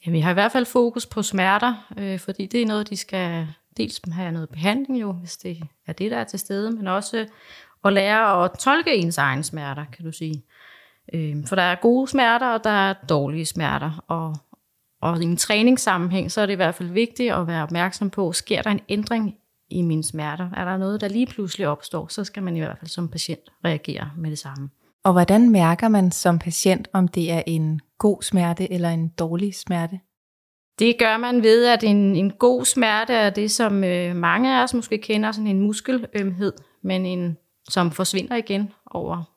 Ja, 0.05 0.11
vi 0.11 0.19
har 0.19 0.31
i 0.31 0.33
hvert 0.33 0.51
fald 0.51 0.65
fokus 0.65 1.05
på 1.05 1.21
smerter, 1.21 1.93
øh, 1.97 2.19
fordi 2.19 2.45
det 2.45 2.61
er 2.61 2.65
noget, 2.65 2.89
de 2.89 2.97
skal 2.97 3.47
dels 3.77 4.01
have 4.11 4.31
noget 4.31 4.49
behandling 4.49 5.01
jo, 5.01 5.11
hvis 5.11 5.37
det 5.37 5.57
er 5.87 5.93
det, 5.93 6.11
der 6.11 6.17
er 6.17 6.23
til 6.23 6.39
stede, 6.39 6.71
men 6.71 6.87
også 6.87 7.27
at 7.85 7.93
lære 7.93 8.45
at 8.45 8.51
tolke 8.59 8.95
ens 8.95 9.17
egen 9.17 9.43
smerter, 9.43 9.85
kan 9.93 10.05
du 10.05 10.11
sige. 10.11 10.43
Øh, 11.13 11.35
for 11.45 11.55
der 11.55 11.63
er 11.63 11.75
gode 11.75 12.07
smerter, 12.07 12.47
og 12.47 12.63
der 12.63 12.69
er 12.69 12.93
dårlige 13.09 13.45
smerter. 13.45 14.03
Og, 14.07 14.35
og 15.01 15.21
i 15.21 15.23
en 15.23 15.37
træningssammenhæng, 15.37 16.31
så 16.31 16.41
er 16.41 16.45
det 16.45 16.53
i 16.53 16.55
hvert 16.55 16.75
fald 16.75 16.89
vigtigt 16.89 17.33
at 17.33 17.47
være 17.47 17.63
opmærksom 17.63 18.09
på, 18.09 18.31
sker 18.31 18.61
der 18.61 18.69
en 18.69 18.81
ændring 18.89 19.35
i 19.69 19.81
mine 19.81 20.03
smerter? 20.03 20.49
Er 20.57 20.65
der 20.65 20.77
noget, 20.77 21.01
der 21.01 21.07
lige 21.07 21.27
pludselig 21.27 21.67
opstår, 21.67 22.07
så 22.07 22.23
skal 22.23 22.43
man 22.43 22.55
i 22.55 22.59
hvert 22.59 22.77
fald 22.79 22.89
som 22.89 23.07
patient 23.07 23.41
reagere 23.65 24.11
med 24.17 24.29
det 24.29 24.39
samme. 24.39 24.69
Og 25.03 25.11
hvordan 25.11 25.49
mærker 25.49 25.87
man 25.87 26.11
som 26.11 26.39
patient, 26.39 26.87
om 26.93 27.07
det 27.07 27.31
er 27.31 27.43
en 27.47 27.81
god 27.97 28.21
smerte 28.21 28.73
eller 28.73 28.89
en 28.89 29.07
dårlig 29.07 29.55
smerte? 29.55 29.99
Det 30.79 30.95
gør 30.99 31.17
man 31.17 31.43
ved, 31.43 31.65
at 31.65 31.83
en, 31.83 32.15
en 32.15 32.31
god 32.31 32.65
smerte 32.65 33.13
er 33.13 33.29
det, 33.29 33.51
som 33.51 33.83
øh, 33.83 34.15
mange 34.15 34.57
af 34.57 34.63
os 34.63 34.73
måske 34.73 34.97
kender, 34.97 35.31
sådan 35.31 35.47
en 35.47 35.59
muskelømhed, 35.59 36.53
men 36.83 37.05
en, 37.05 37.37
som 37.69 37.91
forsvinder 37.91 38.35
igen 38.35 38.71
over 38.85 39.32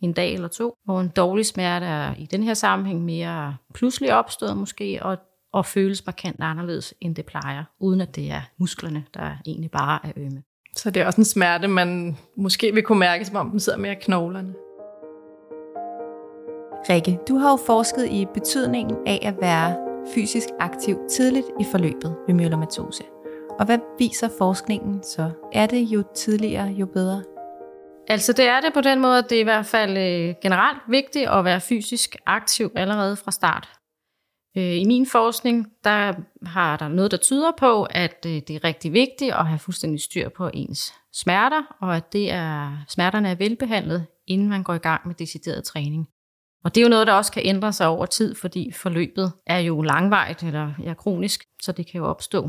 en 0.00 0.12
dag 0.12 0.34
eller 0.34 0.48
to. 0.48 0.74
Og 0.88 1.00
en 1.00 1.08
dårlig 1.08 1.46
smerte 1.46 1.86
er 1.86 2.14
i 2.18 2.26
den 2.26 2.42
her 2.42 2.54
sammenhæng 2.54 3.04
mere 3.04 3.56
pludselig 3.74 4.14
opstået 4.14 4.56
måske, 4.56 4.98
og, 5.02 5.18
og 5.52 5.66
føles 5.66 6.06
markant 6.06 6.40
anderledes, 6.40 6.94
end 7.00 7.16
det 7.16 7.26
plejer, 7.26 7.64
uden 7.80 8.00
at 8.00 8.16
det 8.16 8.30
er 8.30 8.40
musklerne, 8.58 9.04
der 9.14 9.30
egentlig 9.46 9.70
bare 9.70 9.98
er 10.06 10.12
ømme. 10.16 10.42
Så 10.76 10.90
det 10.90 11.02
er 11.02 11.06
også 11.06 11.20
en 11.20 11.24
smerte, 11.24 11.68
man 11.68 12.16
måske 12.36 12.74
vil 12.74 12.82
kunne 12.82 12.98
mærke, 12.98 13.24
som 13.24 13.36
om 13.36 13.50
den 13.50 13.60
sidder 13.60 13.78
mere 13.78 13.92
i 13.92 14.00
knoglerne. 14.00 14.54
Rikke, 16.88 17.18
du 17.28 17.36
har 17.36 17.50
jo 17.50 17.56
forsket 17.66 18.06
i 18.10 18.26
betydningen 18.34 18.96
af 19.06 19.18
at 19.22 19.34
være 19.40 19.76
fysisk 20.14 20.48
aktiv 20.60 20.98
tidligt 21.10 21.46
i 21.60 21.64
forløbet 21.70 22.16
ved 22.26 22.34
myelomatose. 22.34 23.02
Og 23.58 23.66
hvad 23.66 23.78
viser 23.98 24.28
forskningen 24.38 25.02
så? 25.02 25.30
Er 25.52 25.66
det 25.66 25.82
jo 25.82 26.02
tidligere, 26.14 26.66
jo 26.66 26.86
bedre? 26.86 27.22
Altså 28.10 28.32
det 28.32 28.44
er 28.44 28.60
det 28.60 28.74
på 28.74 28.80
den 28.80 29.00
måde, 29.00 29.18
at 29.18 29.30
det 29.30 29.36
er 29.36 29.40
i 29.40 29.50
hvert 29.52 29.66
fald 29.66 29.90
øh, 29.90 30.34
generelt 30.42 30.78
vigtigt 30.88 31.28
at 31.28 31.44
være 31.44 31.60
fysisk 31.60 32.16
aktiv 32.26 32.72
allerede 32.74 33.16
fra 33.16 33.30
start. 33.30 33.68
Øh, 34.56 34.80
I 34.80 34.84
min 34.84 35.06
forskning, 35.06 35.66
der 35.84 36.12
har 36.46 36.76
der 36.76 36.88
noget, 36.88 37.10
der 37.10 37.16
tyder 37.16 37.52
på, 37.58 37.86
at 37.90 38.26
øh, 38.26 38.32
det 38.32 38.50
er 38.50 38.64
rigtig 38.64 38.92
vigtigt 38.92 39.32
at 39.32 39.46
have 39.46 39.58
fuldstændig 39.58 40.00
styr 40.00 40.28
på 40.28 40.50
ens 40.54 40.94
smerter, 41.12 41.62
og 41.80 41.96
at 41.96 42.12
det 42.12 42.32
er, 42.32 42.84
smerterne 42.88 43.28
er 43.28 43.34
velbehandlet, 43.34 44.06
inden 44.26 44.48
man 44.48 44.62
går 44.62 44.74
i 44.74 44.78
gang 44.78 45.06
med 45.06 45.14
decideret 45.14 45.64
træning. 45.64 46.08
Og 46.64 46.74
det 46.74 46.80
er 46.80 46.84
jo 46.84 46.90
noget, 46.90 47.06
der 47.06 47.12
også 47.12 47.32
kan 47.32 47.42
ændre 47.46 47.72
sig 47.72 47.86
over 47.88 48.06
tid, 48.06 48.34
fordi 48.34 48.72
forløbet 48.72 49.32
er 49.46 49.58
jo 49.58 49.82
langvejt 49.82 50.42
eller 50.42 50.72
ja, 50.82 50.94
kronisk, 50.94 51.44
så 51.62 51.72
det 51.72 51.86
kan 51.86 51.98
jo 51.98 52.06
opstå 52.06 52.46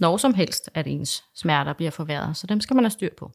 når 0.00 0.16
som 0.16 0.34
helst, 0.34 0.70
at 0.74 0.86
ens 0.86 1.24
smerter 1.34 1.72
bliver 1.72 1.90
forværret. 1.90 2.36
Så 2.36 2.46
dem 2.46 2.60
skal 2.60 2.76
man 2.76 2.84
have 2.84 2.90
styr 2.90 3.10
på. 3.18 3.32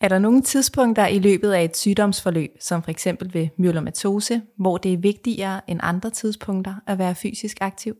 Er 0.00 0.08
der 0.08 0.18
nogle 0.18 0.42
tidspunkter 0.42 1.06
i 1.06 1.18
løbet 1.18 1.52
af 1.52 1.64
et 1.64 1.76
sygdomsforløb, 1.76 2.50
som 2.60 2.82
for 2.82 2.90
eksempel 2.90 3.34
ved 3.34 3.48
myelomatose, 3.56 4.42
hvor 4.56 4.76
det 4.76 4.92
er 4.92 4.98
vigtigere 4.98 5.60
end 5.70 5.80
andre 5.82 6.10
tidspunkter 6.10 6.74
at 6.86 6.98
være 6.98 7.14
fysisk 7.14 7.56
aktiv? 7.60 7.96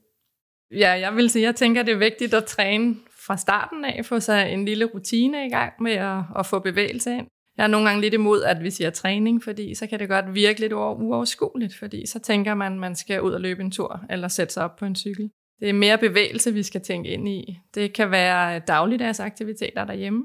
Ja, 0.71 0.91
jeg 0.91 1.17
vil 1.17 1.31
sige, 1.31 1.45
jeg 1.45 1.57
tænker, 1.57 1.83
det 1.83 1.95
er 1.95 1.99
vigtigt 1.99 2.35
at 2.35 2.45
træne 2.45 2.97
fra 3.27 3.37
starten 3.37 3.85
af, 3.85 4.05
få 4.05 4.21
sig 4.21 4.53
en 4.53 4.65
lille 4.65 4.85
rutine 4.85 5.47
i 5.47 5.51
gang 5.51 5.73
med 5.81 5.93
at, 5.93 6.23
at 6.39 6.47
få 6.47 6.59
bevægelse 6.59 7.11
ind. 7.17 7.27
Jeg 7.57 7.63
er 7.65 7.69
nogle 7.69 7.89
gange 7.89 8.01
lidt 8.01 8.15
imod, 8.15 8.43
at 8.43 8.63
vi 8.63 8.71
siger 8.71 8.91
træning, 8.91 9.45
fordi 9.45 9.75
så 9.75 9.87
kan 9.87 9.99
det 9.99 10.09
godt 10.09 10.35
virke 10.35 10.61
lidt 10.61 10.73
uoverskueligt, 10.73 11.77
fordi 11.79 12.07
så 12.07 12.19
tænker 12.19 12.55
man, 12.55 12.73
at 12.73 12.79
man 12.79 12.97
skal 12.97 13.23
ud 13.23 13.33
og 13.33 13.41
løbe 13.41 13.63
en 13.63 13.71
tur, 13.71 14.01
eller 14.11 14.29
sætte 14.29 14.55
sig 14.55 14.65
op 14.65 14.77
på 14.77 14.85
en 14.85 14.97
cykel. 14.97 15.31
Det 15.61 15.69
er 15.69 15.73
mere 15.73 15.99
bevægelse, 15.99 16.53
vi 16.53 16.63
skal 16.63 16.81
tænke 16.81 17.09
ind 17.09 17.29
i. 17.29 17.59
Det 17.75 17.93
kan 17.93 18.11
være 18.11 18.59
dagligdags 18.59 19.21
aktiviteter 19.21 19.85
derhjemme. 19.85 20.25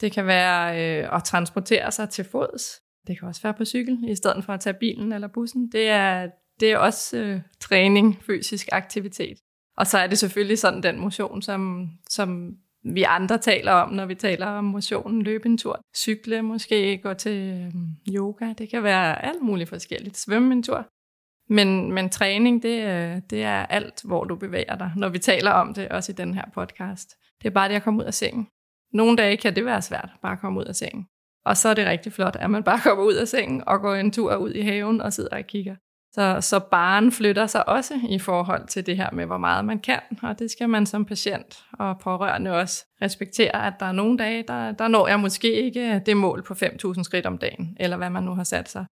Det 0.00 0.12
kan 0.12 0.26
være 0.26 0.82
øh, 1.02 1.16
at 1.16 1.24
transportere 1.24 1.92
sig 1.92 2.10
til 2.10 2.24
fods. 2.24 2.80
Det 3.06 3.18
kan 3.18 3.28
også 3.28 3.42
være 3.42 3.54
på 3.54 3.64
cykel, 3.64 3.98
i 4.08 4.14
stedet 4.14 4.44
for 4.44 4.52
at 4.52 4.60
tage 4.60 4.74
bilen 4.74 5.12
eller 5.12 5.28
bussen. 5.28 5.72
Det 5.72 5.88
er, 5.88 6.30
det 6.60 6.72
er 6.72 6.78
også 6.78 7.16
øh, 7.18 7.40
træning, 7.60 8.22
fysisk 8.26 8.68
aktivitet. 8.72 9.38
Og 9.76 9.86
så 9.86 9.98
er 9.98 10.06
det 10.06 10.18
selvfølgelig 10.18 10.58
sådan 10.58 10.82
den 10.82 11.00
motion, 11.00 11.42
som, 11.42 11.88
som 12.10 12.56
vi 12.94 13.02
andre 13.02 13.38
taler 13.38 13.72
om, 13.72 13.92
når 13.92 14.06
vi 14.06 14.14
taler 14.14 14.46
om 14.46 14.64
motionen, 14.64 15.22
løbe 15.22 15.46
en 15.46 15.58
tur, 15.58 15.80
cykle 15.96 16.42
måske, 16.42 16.98
gå 16.98 17.14
til 17.14 17.32
øh, 17.32 17.72
yoga, 18.14 18.52
det 18.58 18.70
kan 18.70 18.82
være 18.82 19.24
alt 19.24 19.42
muligt 19.42 19.68
forskelligt, 19.68 20.16
svømme 20.16 20.52
en 20.52 20.62
tur. 20.62 20.86
Men, 21.48 21.92
men 21.92 22.10
træning, 22.10 22.62
det, 22.62 22.82
øh, 22.82 23.22
det 23.30 23.42
er 23.42 23.66
alt, 23.66 24.02
hvor 24.04 24.24
du 24.24 24.36
bevæger 24.36 24.76
dig, 24.76 24.92
når 24.96 25.08
vi 25.08 25.18
taler 25.18 25.50
om 25.50 25.74
det, 25.74 25.88
også 25.88 26.12
i 26.12 26.14
den 26.14 26.34
her 26.34 26.44
podcast. 26.54 27.08
Det 27.42 27.48
er 27.48 27.52
bare 27.52 27.68
det 27.68 27.74
at 27.74 27.82
komme 27.82 28.00
ud 28.00 28.04
af 28.04 28.14
sengen. 28.14 28.48
Nogle 28.96 29.16
dage 29.16 29.36
kan 29.36 29.56
det 29.56 29.64
være 29.64 29.82
svært, 29.82 30.10
bare 30.22 30.32
at 30.32 30.40
komme 30.40 30.60
ud 30.60 30.64
af 30.64 30.74
sengen. 30.74 31.06
Og 31.44 31.56
så 31.56 31.68
er 31.68 31.74
det 31.74 31.86
rigtig 31.86 32.12
flot, 32.12 32.36
at 32.36 32.50
man 32.50 32.62
bare 32.62 32.80
kommer 32.86 33.04
ud 33.04 33.14
af 33.14 33.28
sengen 33.28 33.62
og 33.66 33.80
går 33.80 33.94
en 33.94 34.10
tur 34.10 34.36
ud 34.36 34.52
i 34.52 34.60
haven 34.60 35.00
og 35.00 35.12
sidder 35.12 35.36
og 35.36 35.44
kigger. 35.46 35.76
Så, 36.12 36.40
så 36.40 36.60
baren 36.60 37.12
flytter 37.12 37.46
sig 37.46 37.68
også 37.68 38.00
i 38.08 38.18
forhold 38.18 38.66
til 38.66 38.86
det 38.86 38.96
her 38.96 39.10
med, 39.12 39.26
hvor 39.26 39.38
meget 39.38 39.64
man 39.64 39.78
kan, 39.78 40.00
og 40.22 40.38
det 40.38 40.50
skal 40.50 40.68
man 40.68 40.86
som 40.86 41.04
patient 41.04 41.64
og 41.72 41.98
pårørende 41.98 42.50
også 42.50 42.84
respektere, 43.02 43.66
at 43.66 43.72
der 43.80 43.86
er 43.86 43.92
nogle 43.92 44.18
dage, 44.18 44.44
der, 44.48 44.72
der 44.72 44.88
når 44.88 45.08
jeg 45.08 45.20
måske 45.20 45.52
ikke 45.52 46.02
det 46.06 46.16
mål 46.16 46.42
på 46.42 46.54
5.000 46.54 47.02
skridt 47.02 47.26
om 47.26 47.38
dagen, 47.38 47.76
eller 47.80 47.96
hvad 47.96 48.10
man 48.10 48.22
nu 48.22 48.34
har 48.34 48.44
sat 48.44 48.68
sig. 48.68 48.86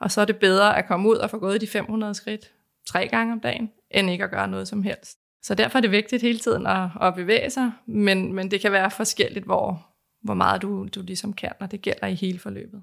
Og 0.00 0.10
så 0.10 0.20
er 0.20 0.24
det 0.24 0.36
bedre 0.36 0.78
at 0.78 0.86
komme 0.86 1.08
ud 1.08 1.16
og 1.16 1.30
få 1.30 1.38
gået 1.38 1.60
de 1.60 1.66
500 1.66 2.14
skridt 2.14 2.52
tre 2.88 3.08
gange 3.08 3.32
om 3.32 3.40
dagen, 3.40 3.70
end 3.90 4.10
ikke 4.10 4.24
at 4.24 4.30
gøre 4.30 4.48
noget 4.48 4.68
som 4.68 4.82
helst. 4.82 5.19
Så 5.42 5.54
derfor 5.54 5.78
er 5.78 5.80
det 5.80 5.90
vigtigt 5.90 6.22
hele 6.22 6.38
tiden 6.38 6.66
at, 6.66 6.88
at 7.00 7.14
bevæge 7.14 7.50
sig, 7.50 7.72
men, 7.86 8.32
men 8.32 8.50
det 8.50 8.60
kan 8.60 8.72
være 8.72 8.90
forskelligt, 8.90 9.44
hvor, 9.44 9.86
hvor 10.22 10.34
meget 10.34 10.62
du, 10.62 10.88
du 10.94 11.02
ligesom 11.02 11.32
kan, 11.32 11.52
og 11.60 11.70
det 11.70 11.82
gælder 11.82 12.06
i 12.06 12.14
hele 12.14 12.38
forløbet. 12.38 12.82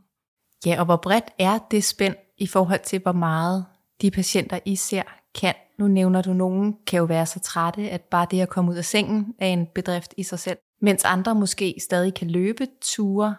Ja, 0.65 0.79
og 0.79 0.85
hvor 0.85 0.95
bredt 0.95 1.25
er 1.39 1.59
det 1.71 1.83
spænd 1.83 2.15
i 2.37 2.47
forhold 2.47 2.79
til, 2.83 2.99
hvor 2.99 3.11
meget 3.11 3.65
de 4.01 4.11
patienter, 4.11 4.59
I 4.65 4.75
ser, 4.75 5.03
kan? 5.41 5.53
Nu 5.79 5.87
nævner 5.87 6.21
du, 6.21 6.33
nogen 6.33 6.77
kan 6.87 6.97
jo 6.97 7.03
være 7.03 7.25
så 7.25 7.39
trætte, 7.39 7.89
at 7.89 8.01
bare 8.01 8.27
det 8.31 8.41
at 8.41 8.49
komme 8.49 8.71
ud 8.71 8.75
af 8.75 8.85
sengen 8.85 9.33
er 9.39 9.47
en 9.47 9.67
bedrift 9.75 10.13
i 10.17 10.23
sig 10.23 10.39
selv, 10.39 10.57
mens 10.81 11.05
andre 11.05 11.35
måske 11.35 11.75
stadig 11.79 12.13
kan 12.13 12.29
løbe 12.29 12.67
ture. 12.81 13.35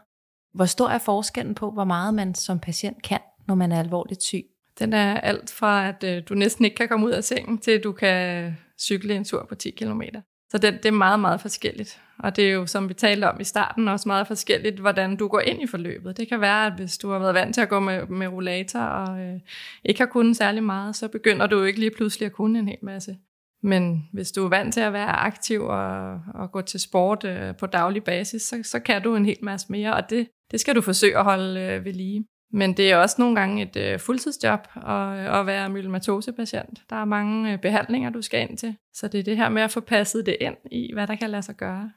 Hvor 0.54 0.64
stor 0.64 0.88
er 0.88 0.98
forskellen 0.98 1.54
på, 1.54 1.70
hvor 1.70 1.84
meget 1.84 2.14
man 2.14 2.34
som 2.34 2.58
patient 2.58 3.02
kan, 3.02 3.20
når 3.48 3.54
man 3.54 3.72
er 3.72 3.78
alvorligt 3.78 4.22
syg? 4.22 4.44
Den 4.78 4.92
er 4.92 5.20
alt 5.20 5.50
fra, 5.50 5.88
at 5.88 6.04
øh, 6.04 6.22
du 6.28 6.34
næsten 6.34 6.64
ikke 6.64 6.76
kan 6.76 6.88
komme 6.88 7.06
ud 7.06 7.10
af 7.10 7.24
sengen, 7.24 7.58
til 7.58 7.70
at 7.70 7.84
du 7.84 7.92
kan 7.92 8.56
cykle 8.80 9.14
en 9.14 9.24
tur 9.24 9.46
på 9.48 9.54
10 9.54 9.70
km. 9.70 10.02
Så 10.50 10.58
det, 10.58 10.82
det 10.82 10.86
er 10.86 10.92
meget, 10.92 11.20
meget 11.20 11.40
forskelligt. 11.40 12.00
Og 12.18 12.36
det 12.36 12.48
er 12.48 12.52
jo, 12.52 12.66
som 12.66 12.88
vi 12.88 12.94
talte 12.94 13.30
om 13.30 13.40
i 13.40 13.44
starten, 13.44 13.88
også 13.88 14.08
meget 14.08 14.26
forskelligt, 14.26 14.78
hvordan 14.78 15.16
du 15.16 15.28
går 15.28 15.40
ind 15.40 15.62
i 15.62 15.66
forløbet. 15.66 16.16
Det 16.16 16.28
kan 16.28 16.40
være, 16.40 16.66
at 16.66 16.72
hvis 16.72 16.98
du 16.98 17.10
har 17.10 17.18
været 17.18 17.34
vant 17.34 17.54
til 17.54 17.60
at 17.60 17.68
gå 17.68 17.80
med, 17.80 18.06
med 18.06 18.26
rollator 18.26 18.80
og 18.80 19.20
øh, 19.20 19.40
ikke 19.84 20.00
har 20.00 20.06
kunnet 20.06 20.36
særlig 20.36 20.62
meget, 20.62 20.96
så 20.96 21.08
begynder 21.08 21.46
du 21.46 21.58
jo 21.58 21.64
ikke 21.64 21.78
lige 21.78 21.90
pludselig 21.90 22.26
at 22.26 22.32
kunne 22.32 22.58
en 22.58 22.68
hel 22.68 22.78
masse. 22.82 23.16
Men 23.62 24.08
hvis 24.12 24.32
du 24.32 24.44
er 24.44 24.48
vant 24.48 24.74
til 24.74 24.80
at 24.80 24.92
være 24.92 25.08
aktiv 25.08 25.62
og, 25.62 26.20
og 26.34 26.52
gå 26.52 26.60
til 26.60 26.80
sport 26.80 27.24
øh, 27.24 27.56
på 27.56 27.66
daglig 27.66 28.04
basis, 28.04 28.42
så, 28.42 28.60
så 28.62 28.80
kan 28.80 29.02
du 29.02 29.16
en 29.16 29.24
hel 29.24 29.38
masse 29.42 29.66
mere, 29.70 29.94
og 29.94 30.10
det, 30.10 30.28
det 30.50 30.60
skal 30.60 30.74
du 30.74 30.80
forsøge 30.80 31.18
at 31.18 31.24
holde 31.24 31.60
øh, 31.60 31.84
ved 31.84 31.92
lige. 31.92 32.24
Men 32.52 32.76
det 32.76 32.92
er 32.92 32.96
også 32.96 33.16
nogle 33.18 33.36
gange 33.36 33.62
et 33.62 33.76
øh, 33.76 33.98
fuldtidsjob 33.98 34.60
at, 34.76 35.18
øh, 35.18 35.40
at 35.40 35.46
være 35.46 35.68
myelomatosepatient. 35.68 36.82
Der 36.90 36.96
er 36.96 37.04
mange 37.04 37.52
øh, 37.52 37.58
behandlinger, 37.58 38.10
du 38.10 38.22
skal 38.22 38.40
ind 38.40 38.58
til. 38.58 38.76
Så 38.94 39.08
det 39.08 39.20
er 39.20 39.24
det 39.24 39.36
her 39.36 39.48
med 39.48 39.62
at 39.62 39.70
få 39.70 39.80
passet 39.80 40.26
det 40.26 40.36
ind 40.40 40.56
i, 40.72 40.92
hvad 40.92 41.06
der 41.06 41.14
kan 41.14 41.30
lade 41.30 41.42
sig 41.42 41.56
gøre. 41.56 41.90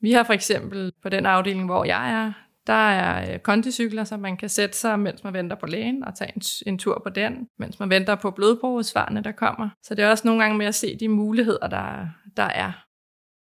Vi 0.00 0.12
har 0.12 0.22
for 0.24 0.32
eksempel 0.32 0.92
på 1.02 1.08
den 1.08 1.26
afdeling, 1.26 1.64
hvor 1.64 1.84
jeg 1.84 2.12
er, 2.12 2.32
der 2.66 2.88
er 2.88 3.34
øh, 3.34 3.38
kondicykler, 3.38 4.04
så 4.04 4.16
man 4.16 4.36
kan 4.36 4.48
sætte 4.48 4.76
sig, 4.76 4.98
mens 5.00 5.24
man 5.24 5.32
venter 5.32 5.56
på 5.56 5.66
lægen, 5.66 6.04
og 6.04 6.14
tage 6.14 6.32
en, 6.36 6.42
en 6.66 6.78
tur 6.78 7.00
på 7.04 7.10
den, 7.10 7.48
mens 7.58 7.80
man 7.80 7.90
venter 7.90 8.14
på 8.14 8.30
blodprøvesvarene, 8.30 9.22
der 9.22 9.32
kommer. 9.32 9.68
Så 9.82 9.94
det 9.94 10.04
er 10.04 10.10
også 10.10 10.26
nogle 10.26 10.42
gange 10.42 10.58
med 10.58 10.66
at 10.66 10.74
se 10.74 10.96
de 11.00 11.08
muligheder, 11.08 11.68
der, 11.68 12.06
der 12.36 12.42
er. 12.42 12.72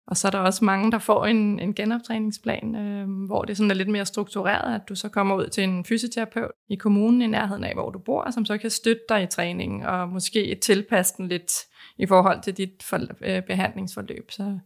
Og 0.08 0.18
så 0.18 0.28
er 0.28 0.32
der 0.32 0.40
også 0.40 0.66
mange, 0.66 0.92
der 0.92 0.98
får 0.98 1.26
en, 1.26 1.60
en 1.60 1.74
genoptræningsplan, 1.74 2.76
øh, 2.76 3.26
hvor 3.26 3.42
det 3.42 3.58
sådan 3.58 3.72
er 3.72 3.76
lidt 3.76 3.90
mere 3.90 4.06
struktureret, 4.06 4.76
at 4.76 4.82
du 4.90 4.96
så 4.96 5.10
kommer 5.10 5.36
ud 5.36 5.48
til 5.48 5.64
en 5.64 5.86
fysioterapeut 5.86 6.52
i 6.70 6.76
kommunen 6.76 7.22
i 7.22 7.28
nærheden 7.28 7.64
af, 7.64 7.74
hvor 7.74 7.90
du 7.90 8.00
bor, 8.00 8.32
som 8.32 8.46
så 8.46 8.58
kan 8.58 8.70
støtte 8.70 9.02
dig 9.10 9.24
i 9.24 9.28
træningen 9.28 9.86
og 9.86 10.10
måske 10.10 10.58
tilpasse 10.62 11.14
den 11.18 11.28
lidt 11.28 11.54
i 11.98 12.06
forhold 12.06 12.42
til 12.42 12.58
dit 12.58 12.84
for, 12.84 13.00
øh, 13.22 13.42
behandlingsforløb. 13.42 14.32
Så, 14.32 14.58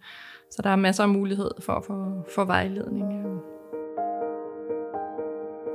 så 0.51 0.61
der 0.63 0.69
er 0.69 0.75
masser 0.75 1.03
af 1.03 1.09
mulighed 1.09 1.51
for 1.61 1.73
at 1.73 1.85
få, 2.35 2.45
vejledning. 2.45 3.25
Øh. 3.25 3.56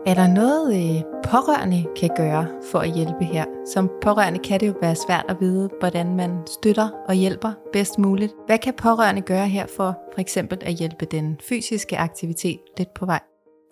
Er 0.07 0.15
der 0.15 0.35
noget, 0.35 0.67
øh, 0.75 1.03
pårørende 1.25 1.87
kan 2.01 2.11
gøre 2.17 2.47
for 2.71 2.79
at 2.79 2.95
hjælpe 2.95 3.25
her? 3.25 3.45
Som 3.67 3.91
pårørende 4.03 4.39
kan 4.39 4.61
det 4.61 4.67
jo 4.67 4.75
være 4.81 4.95
svært 4.95 5.25
at 5.29 5.37
vide, 5.41 5.71
hvordan 5.79 6.17
man 6.17 6.47
støtter 6.47 6.89
og 7.09 7.15
hjælper 7.15 7.53
bedst 7.73 7.99
muligt. 7.99 8.33
Hvad 8.47 8.59
kan 8.59 8.75
pårørende 8.75 9.23
gøre 9.23 9.49
her 9.49 9.67
for 9.77 9.99
for 10.13 10.21
eksempel 10.21 10.59
at 10.63 10.75
hjælpe 10.75 11.07
den 11.07 11.39
fysiske 11.49 11.99
aktivitet 11.99 12.61
lidt 12.79 12.95
på 12.95 13.07
vej? 13.07 13.21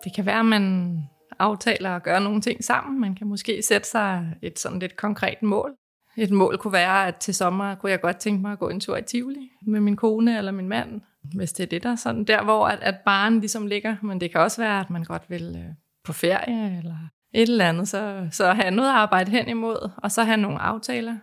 Det 0.03 0.15
kan 0.15 0.25
være, 0.25 0.39
at 0.39 0.45
man 0.45 0.97
aftaler 1.39 1.89
at 1.95 2.03
gøre 2.03 2.21
nogle 2.21 2.41
ting 2.41 2.63
sammen. 2.63 3.01
Man 3.01 3.15
kan 3.15 3.27
måske 3.27 3.61
sætte 3.61 3.89
sig 3.89 4.35
et 4.41 4.59
sådan 4.59 4.79
lidt 4.79 4.95
konkret 4.95 5.43
mål. 5.43 5.71
Et 6.17 6.31
mål 6.31 6.57
kunne 6.57 6.73
være, 6.73 7.07
at 7.07 7.15
til 7.15 7.35
sommer 7.35 7.75
kunne 7.75 7.91
jeg 7.91 8.01
godt 8.01 8.17
tænke 8.17 8.41
mig 8.41 8.51
at 8.51 8.59
gå 8.59 8.69
en 8.69 8.79
tur 8.79 8.97
i 8.97 9.01
Tivoli 9.01 9.49
med 9.67 9.79
min 9.79 9.95
kone 9.95 10.37
eller 10.37 10.51
min 10.51 10.67
mand, 10.67 11.01
hvis 11.35 11.53
det 11.53 11.63
er 11.63 11.67
det 11.67 11.83
der 11.83 11.95
sådan 11.95 12.23
der, 12.23 12.43
hvor 12.43 12.67
at, 12.67 12.79
at 12.81 12.95
barnen 13.05 13.39
ligesom 13.39 13.67
ligger. 13.67 13.95
Men 14.01 14.21
det 14.21 14.31
kan 14.31 14.41
også 14.41 14.61
være, 14.61 14.79
at 14.79 14.89
man 14.89 15.03
godt 15.03 15.23
vil 15.29 15.55
øh, 15.57 15.73
på 16.03 16.13
ferie 16.13 16.77
eller 16.77 16.95
et 17.33 17.49
eller 17.49 17.69
andet, 17.69 17.87
så, 17.87 18.27
så 18.31 18.53
have 18.53 18.71
noget 18.71 18.89
at 18.89 18.95
arbejde 18.95 19.31
hen 19.31 19.47
imod, 19.49 19.89
og 19.97 20.11
så 20.11 20.23
have 20.23 20.37
nogle 20.37 20.59
aftaler 20.59 21.15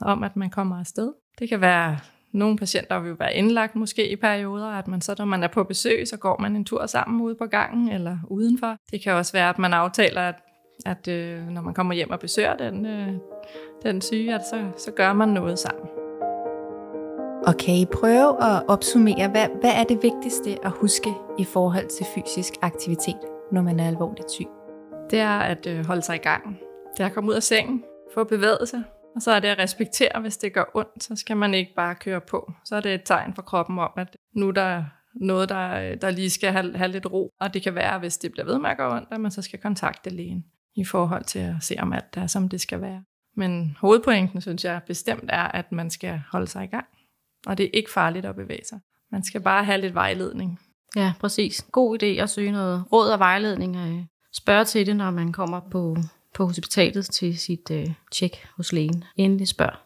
om, 0.00 0.22
at 0.22 0.36
man 0.36 0.50
kommer 0.50 0.78
afsted. 0.78 1.12
Det 1.38 1.48
kan 1.48 1.60
være 1.60 1.98
nogle 2.32 2.56
patienter 2.56 2.98
vil 2.98 3.18
være 3.18 3.34
indlagt 3.34 3.76
måske 3.76 4.12
i 4.12 4.16
perioder, 4.16 4.66
at 4.66 4.88
man 4.88 5.00
så, 5.00 5.14
når 5.18 5.24
man 5.24 5.42
er 5.42 5.48
på 5.48 5.64
besøg, 5.64 6.08
så 6.08 6.16
går 6.16 6.38
man 6.40 6.56
en 6.56 6.64
tur 6.64 6.86
sammen 6.86 7.20
ude 7.20 7.34
på 7.34 7.46
gangen 7.46 7.88
eller 7.88 8.18
udenfor. 8.28 8.76
Det 8.90 9.02
kan 9.02 9.12
også 9.12 9.32
være, 9.32 9.48
at 9.48 9.58
man 9.58 9.74
aftaler, 9.74 10.20
at 10.20 10.34
at 10.86 11.08
øh, 11.08 11.48
når 11.48 11.62
man 11.62 11.74
kommer 11.74 11.94
hjem 11.94 12.10
og 12.10 12.20
besøger 12.20 12.56
den, 12.56 12.86
øh, 12.86 13.12
den 13.82 14.00
syge, 14.00 14.34
at 14.34 14.42
så, 14.50 14.64
så 14.76 14.90
gør 14.90 15.12
man 15.12 15.28
noget 15.28 15.58
sammen. 15.58 15.88
Og 17.46 17.56
kan 17.56 17.74
I 17.74 17.86
prøve 17.92 18.44
at 18.44 18.62
opsummere, 18.68 19.28
hvad, 19.28 19.46
hvad 19.60 19.72
er 19.74 19.84
det 19.84 20.02
vigtigste 20.02 20.64
at 20.64 20.70
huske 20.70 21.10
i 21.38 21.44
forhold 21.44 21.88
til 21.88 22.06
fysisk 22.14 22.52
aktivitet, 22.62 23.20
når 23.52 23.62
man 23.62 23.80
er 23.80 23.86
alvorligt 23.86 24.30
syg? 24.30 24.46
Det 25.10 25.18
er 25.18 25.38
at 25.38 25.66
øh, 25.66 25.86
holde 25.86 26.02
sig 26.02 26.16
i 26.16 26.18
gang. 26.18 26.58
Det 26.96 27.02
er 27.02 27.06
at 27.06 27.12
komme 27.12 27.30
ud 27.30 27.34
af 27.34 27.42
sengen, 27.42 27.84
få 28.14 28.24
bevæget 28.24 28.68
sig, 28.68 28.82
og 29.14 29.22
så 29.22 29.30
er 29.30 29.40
det 29.40 29.48
at 29.48 29.58
respektere, 29.58 30.20
hvis 30.20 30.36
det 30.36 30.52
gør 30.52 30.64
ondt, 30.74 31.04
så 31.04 31.16
skal 31.16 31.36
man 31.36 31.54
ikke 31.54 31.72
bare 31.76 31.94
køre 31.94 32.20
på. 32.20 32.52
Så 32.64 32.76
er 32.76 32.80
det 32.80 32.94
et 32.94 33.02
tegn 33.04 33.34
for 33.34 33.42
kroppen 33.42 33.78
om, 33.78 33.90
at 33.96 34.16
nu 34.34 34.50
der 34.50 34.62
er 34.62 34.84
noget, 35.14 35.48
der, 35.48 35.90
øh, 35.90 36.00
der 36.00 36.10
lige 36.10 36.30
skal 36.30 36.52
have, 36.52 36.76
have 36.76 36.90
lidt 36.90 37.06
ro. 37.06 37.32
Og 37.40 37.54
det 37.54 37.62
kan 37.62 37.74
være, 37.74 37.98
hvis 37.98 38.18
det 38.18 38.32
bliver 38.32 38.44
ved 38.44 38.58
med 38.58 38.70
at 38.70 38.76
gøre 38.76 38.96
ondt, 38.96 39.08
at 39.10 39.20
man 39.20 39.30
så 39.30 39.42
skal 39.42 39.58
kontakte 39.58 40.10
lægen 40.10 40.44
i 40.76 40.84
forhold 40.84 41.24
til 41.24 41.38
at 41.38 41.54
se, 41.60 41.76
om 41.78 41.92
alt 41.92 42.16
er, 42.16 42.26
som 42.26 42.48
det 42.48 42.60
skal 42.60 42.80
være. 42.80 43.02
Men 43.36 43.76
hovedpointen, 43.80 44.40
synes 44.40 44.64
jeg 44.64 44.80
bestemt 44.86 45.24
er, 45.28 45.42
at 45.42 45.72
man 45.72 45.90
skal 45.90 46.22
holde 46.32 46.46
sig 46.46 46.64
i 46.64 46.66
gang. 46.66 46.86
Og 47.46 47.58
det 47.58 47.66
er 47.66 47.70
ikke 47.74 47.90
farligt 47.90 48.26
at 48.26 48.36
bevæge 48.36 48.64
sig. 48.68 48.80
Man 49.12 49.24
skal 49.24 49.40
bare 49.40 49.64
have 49.64 49.80
lidt 49.80 49.94
vejledning. 49.94 50.60
Ja, 50.96 51.12
præcis. 51.20 51.66
God 51.72 52.02
idé 52.02 52.06
at 52.06 52.30
søge 52.30 52.52
noget 52.52 52.84
råd 52.92 53.10
og 53.10 53.18
vejledning. 53.18 53.76
Øh, 53.76 54.04
spørge 54.32 54.64
til 54.64 54.86
det, 54.86 54.96
når 54.96 55.10
man 55.10 55.32
kommer 55.32 55.60
på, 55.70 55.96
på 56.34 56.46
hospitalet 56.46 57.04
til 57.04 57.38
sit 57.38 57.70
øh, 57.70 57.86
tjek 58.12 58.46
hos 58.56 58.72
lægen. 58.72 59.04
Endelig 59.16 59.48
spørg. 59.48 59.76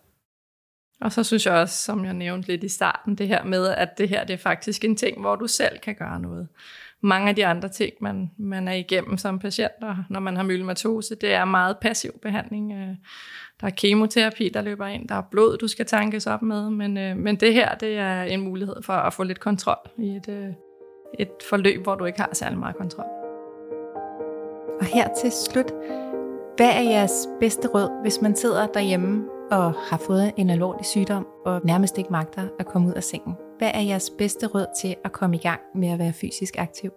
Og 1.00 1.12
så 1.12 1.25
synes 1.25 1.47
jeg 1.47 1.54
også, 1.54 1.83
som 1.83 2.04
jeg 2.04 2.14
nævnte 2.14 2.49
lidt 2.49 2.64
i 2.64 2.69
starten, 2.69 3.14
det 3.14 3.28
her 3.28 3.45
med, 3.45 3.69
at 3.69 3.99
det 3.99 4.09
her 4.09 4.25
det 4.25 4.35
er 4.35 4.38
faktisk 4.38 4.85
en 4.85 4.97
ting, 4.97 5.21
hvor 5.21 5.37
du 5.37 5.47
selv 5.47 5.78
kan 5.78 5.95
gøre 5.95 6.21
noget. 6.21 6.49
Mange 7.02 7.28
af 7.28 7.37
de 7.37 7.47
andre 7.47 7.69
ting, 7.69 7.92
man, 8.00 8.30
man 8.38 8.69
er 8.69 8.73
igennem 8.73 9.16
som 9.16 9.38
patient, 9.38 9.73
og 9.83 9.97
når 10.11 10.21
man 10.21 10.37
har 10.37 10.42
myelomatose, 10.42 11.14
det 11.14 11.33
er 11.33 11.45
meget 11.45 11.78
passiv 11.78 12.11
behandling. 12.23 12.73
Øh, 12.73 12.97
der 13.61 13.66
er 13.66 13.71
kemoterapi, 13.71 14.49
der 14.49 14.62
løber 14.62 14.87
ind, 14.87 15.09
der 15.09 15.14
er 15.14 15.23
blod, 15.30 15.59
du 15.59 15.69
skal 15.69 15.87
tankes 15.87 16.26
op 16.26 16.42
med, 16.42 16.71
men, 16.71 16.99
øh, 16.99 17.16
men 17.16 17.37
det 17.37 17.54
her, 17.54 17.75
det 17.75 17.99
er 17.99 18.23
en 18.23 18.40
mulighed 18.40 18.83
for 18.83 18.92
at 18.92 19.14
få 19.14 19.23
lidt 19.23 19.40
kontrol 19.40 19.90
i 19.99 20.09
et, 20.16 20.28
øh, 20.28 20.49
et 21.19 21.31
forløb, 21.49 21.83
hvor 21.83 21.95
du 21.95 22.05
ikke 22.05 22.21
har 22.21 22.31
særlig 22.33 22.59
meget 22.59 22.76
kontrol. 22.76 23.05
Og 24.81 24.87
her 24.87 25.09
til 25.21 25.33
slut, 25.33 25.73
hvad 26.57 26.71
er 26.71 26.81
jeres 26.81 27.29
bedste 27.40 27.69
råd, 27.69 28.02
hvis 28.02 28.21
man 28.21 28.37
sidder 28.37 28.67
derhjemme 28.67 29.25
og 29.50 29.73
har 29.73 29.97
fået 30.07 30.33
en 30.37 30.50
alvorlig 30.50 30.87
sygdom 30.87 31.26
og 31.45 31.61
nærmest 31.64 31.99
ikke 31.99 32.11
magter 32.11 32.49
at 32.59 32.67
komme 32.67 32.88
ud 32.88 32.95
af 32.95 33.05
sengen? 33.05 33.35
Hvad 33.59 33.71
er 33.75 33.81
jeres 33.81 34.11
bedste 34.19 34.47
råd 34.47 34.67
til 34.81 34.97
at 35.05 35.12
komme 35.12 35.37
i 35.37 35.38
gang 35.38 35.61
med 35.75 35.88
at 35.88 35.99
være 35.99 36.12
fysisk 36.12 36.55
aktiv? 36.59 36.90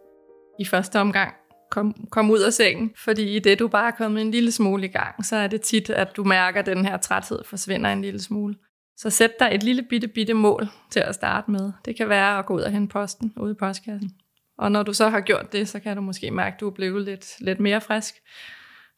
I 0.60 0.66
første 0.66 1.00
omgang, 1.00 1.34
kom, 1.72 1.96
kom 2.12 2.32
ud 2.32 2.40
af 2.40 2.54
sengen, 2.54 2.92
fordi 2.98 3.36
i 3.36 3.40
det 3.40 3.60
du 3.60 3.68
bare 3.68 3.88
er 3.88 3.96
kommet 3.98 4.22
en 4.22 4.32
lille 4.32 4.52
smule 4.52 4.86
i 4.86 4.92
gang, 4.92 5.26
så 5.26 5.36
er 5.36 5.48
det 5.48 5.62
tit, 5.62 5.90
at 5.90 6.08
du 6.16 6.24
mærker, 6.24 6.60
at 6.60 6.66
den 6.66 6.86
her 6.86 6.98
træthed 6.98 7.44
forsvinder 7.46 7.94
en 7.94 8.02
lille 8.02 8.22
smule. 8.22 8.56
Så 8.98 9.10
sæt 9.10 9.40
dig 9.40 9.50
et 9.54 9.64
lille 9.64 9.84
bitte, 9.84 10.08
bitte 10.08 10.34
mål 10.34 10.68
til 10.90 11.00
at 11.00 11.16
starte 11.16 11.52
med. 11.52 11.72
Det 11.86 11.96
kan 11.96 12.10
være 12.10 12.40
at 12.40 12.46
gå 12.46 12.56
ud 12.56 12.62
og 12.62 12.72
hente 12.72 12.92
posten 12.92 13.34
ude 13.38 13.52
i 13.52 13.56
postkassen. 13.56 14.12
Og 14.58 14.72
når 14.72 14.84
du 14.84 14.94
så 14.94 15.10
har 15.10 15.22
gjort 15.22 15.54
det, 15.54 15.70
så 15.70 15.80
kan 15.80 15.96
du 15.96 16.02
måske 16.02 16.32
mærke, 16.32 16.54
at 16.54 16.60
du 16.60 16.68
er 16.68 16.74
blevet 16.74 17.06
lidt, 17.06 17.26
lidt 17.40 17.60
mere 17.60 17.82
frisk. 17.82 18.16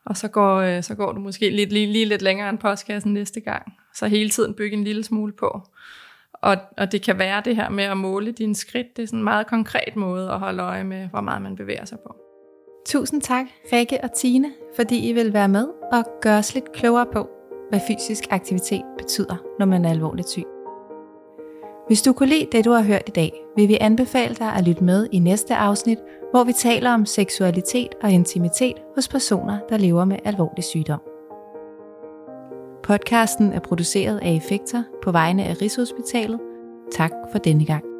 Og 0.05 0.17
så 0.17 0.27
går, 0.27 0.55
øh, 0.55 0.83
så 0.83 0.95
går 0.95 1.11
du 1.11 1.19
måske 1.19 1.49
lidt, 1.49 1.73
lige, 1.73 1.87
lige 1.87 2.05
lidt 2.05 2.21
længere 2.21 2.49
end 2.49 2.57
postkassen 2.57 3.13
næste 3.13 3.39
gang. 3.39 3.73
Så 3.93 4.07
hele 4.07 4.29
tiden 4.29 4.53
bygge 4.53 4.77
en 4.77 4.83
lille 4.83 5.03
smule 5.03 5.33
på. 5.33 5.61
Og, 6.33 6.57
og 6.77 6.91
det 6.91 7.01
kan 7.01 7.19
være 7.19 7.41
det 7.45 7.55
her 7.55 7.69
med 7.69 7.83
at 7.83 7.97
måle 7.97 8.31
dine 8.31 8.55
skridt. 8.55 8.87
Det 8.97 9.03
er 9.03 9.07
sådan 9.07 9.19
en 9.19 9.23
meget 9.23 9.47
konkret 9.47 9.95
måde 9.95 10.31
at 10.31 10.39
holde 10.39 10.63
øje 10.63 10.83
med, 10.83 11.07
hvor 11.07 11.21
meget 11.21 11.41
man 11.41 11.55
bevæger 11.55 11.85
sig 11.85 11.97
på. 11.99 12.15
Tusind 12.85 13.21
tak, 13.21 13.45
Rikke 13.73 13.99
og 14.03 14.13
Tine, 14.13 14.51
fordi 14.75 15.09
I 15.09 15.13
vil 15.13 15.33
være 15.33 15.47
med 15.47 15.67
og 15.91 16.03
gøre 16.21 16.37
os 16.37 16.53
lidt 16.53 16.71
klogere 16.71 17.05
på, 17.13 17.29
hvad 17.69 17.79
fysisk 17.87 18.23
aktivitet 18.29 18.83
betyder, 18.97 19.35
når 19.59 19.65
man 19.65 19.85
er 19.85 19.89
alvorligt 19.89 20.29
syg. 20.29 20.43
Hvis 21.87 22.01
du 22.01 22.13
kunne 22.13 22.29
lide 22.29 22.47
det, 22.51 22.65
du 22.65 22.71
har 22.71 22.83
hørt 22.83 23.03
i 23.07 23.11
dag, 23.11 23.31
vil 23.55 23.67
vi 23.67 23.77
anbefale 23.81 24.35
dig 24.35 24.53
at 24.53 24.67
lytte 24.67 24.83
med 24.83 25.07
i 25.11 25.19
næste 25.19 25.55
afsnit, 25.55 25.97
hvor 26.31 26.43
vi 26.43 26.53
taler 26.53 26.93
om 26.93 27.05
seksualitet 27.05 27.95
og 28.03 28.11
intimitet 28.11 28.75
hos 28.95 29.07
personer, 29.07 29.57
der 29.69 29.77
lever 29.77 30.05
med 30.05 30.17
alvorlig 30.25 30.63
sygdom. 30.63 31.01
Podcasten 32.83 33.53
er 33.53 33.59
produceret 33.59 34.19
af 34.23 34.31
Effekter 34.35 34.83
på 35.03 35.11
vegne 35.11 35.43
af 35.43 35.61
Rigshospitalet. 35.61 36.39
Tak 36.91 37.11
for 37.31 37.39
denne 37.39 37.65
gang. 37.65 37.94